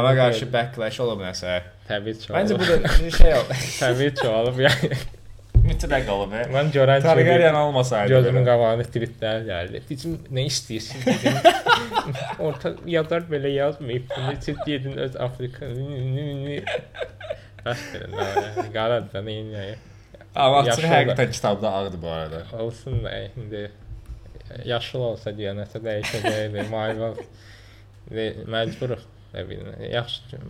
[0.00, 1.60] Ona qarşı backlash olub nəsə.
[1.88, 2.32] Təbii ki.
[2.34, 3.54] Məncə bu da bir şey olub.
[3.80, 4.60] təbii ki olub.
[4.66, 4.92] Yəni
[5.72, 6.42] Mütləq hə.
[6.52, 8.12] mən görən Targaryen olmasaydı.
[8.14, 9.82] Gözümün qabağına tweetlər gəldi.
[9.88, 11.38] Bizim nə istəyirsən dedim.
[12.46, 14.12] Orta yazar belə yazmayıb.
[14.28, 15.70] Necə dedin öz Afrika.
[17.62, 18.28] Bəs belə.
[18.74, 19.52] Qaradır da neyin
[20.34, 22.44] Amma həqiqətən kitabda ağdı bu arada.
[22.58, 23.66] Olsun da indi
[24.64, 26.68] yaşıl olsa deyə nəsə dəyişəcəkdi.
[26.72, 27.10] Mavi
[28.12, 29.04] və məcburuq.
[29.34, 29.68] Nə bilim.
[29.92, 30.40] Yaxşı.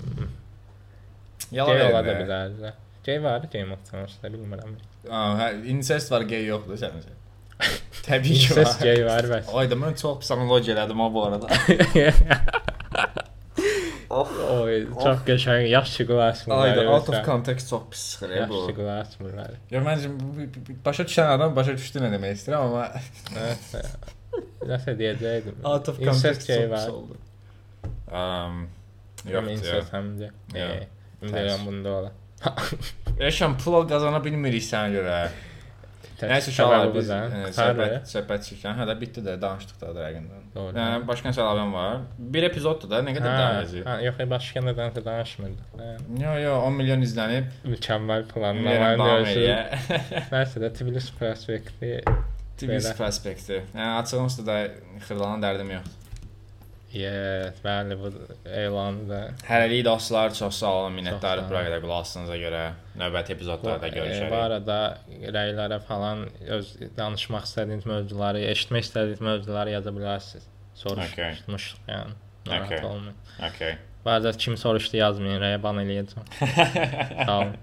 [1.53, 2.73] Yalan ola da bilərdi.
[3.05, 4.77] Gay var Game of Thrones-da bilmirəm.
[5.11, 7.17] Aa, hə, incest var, gay yoxdur səncə?
[8.07, 8.79] Təbii ki Ses var.
[8.83, 9.51] gay var bəs.
[9.59, 11.47] Ayda mən çox pis analogiya elədim ha bu arada.
[14.13, 18.55] Oy, çox qəşəng yaxşı qulaq Ayda out of context çox pis çıxır ya bu.
[18.61, 19.51] Yaxşı qulaq asmırlar.
[19.71, 22.85] Ya məncə bu- bu- bu- başa düşən adam başa düşdü nə demək istəyirəm amma
[23.37, 23.83] Nəsə.
[24.69, 25.57] Nəsə deyəcəydim.
[25.65, 26.89] out of Incest context gay çox pis var.
[26.99, 27.17] oldu.
[28.13, 28.59] Um,
[29.25, 29.51] Yox, yoxdur.
[29.57, 30.29] incest həm də.
[30.61, 30.75] Yox.
[30.83, 30.89] E,
[31.23, 32.13] Ümidəyəm bunda ola.
[33.27, 35.17] Yaşam pul qazana bilmirik sənə görə.
[36.23, 37.17] Nəysə uşaqlar biz e,
[37.57, 40.05] söhbət söhbət çəkən hələ bitdi də danışdıq da.
[40.55, 40.75] Doğru.
[40.79, 41.97] Yəni başqa nəsə əlavəm var.
[42.37, 43.83] Bir epizoddur da, nə qədər yazır.
[43.89, 45.73] Hə, yox, başqa nədən də danışmırdıq.
[45.81, 45.89] Hə,
[46.23, 47.49] Yo yo 10 milyon izlənib.
[47.73, 49.43] Mükəmməl Milyon planlama davam görüşü.
[49.49, 50.23] edə.
[50.31, 51.93] Nəsə də Tbilisi prospekti.
[52.63, 53.59] Tbilisi prospekti.
[53.75, 54.61] Yəni açığımızda da
[55.09, 55.99] xırdalan dərdim yoxdur.
[56.93, 58.11] Yes, bəli bu
[58.45, 62.63] elanı da Hələlik dostlar, çox sağ olun, minnətdarıq bura qədər qulaq asdığınıza görə.
[63.01, 64.35] Növbəti epizodlarda E, Bu görüşərik.
[64.37, 64.79] arada
[65.37, 66.27] rəylərə falan
[66.59, 70.45] öz danışmaq istədiyiniz mövzuları, eşitmək istədiyiniz mövzuları yaza bilərsiniz.
[70.85, 71.09] Okay.
[71.15, 72.13] Soruşmuşduq, yəni.
[72.47, 72.59] Okay.
[72.59, 73.17] Narahat olmayın.
[73.49, 73.77] Okay.
[74.07, 76.25] Bəzən kim soruşdu yazmayın, rəyə ban eləyəcəm.
[77.27, 77.57] Sağ olun.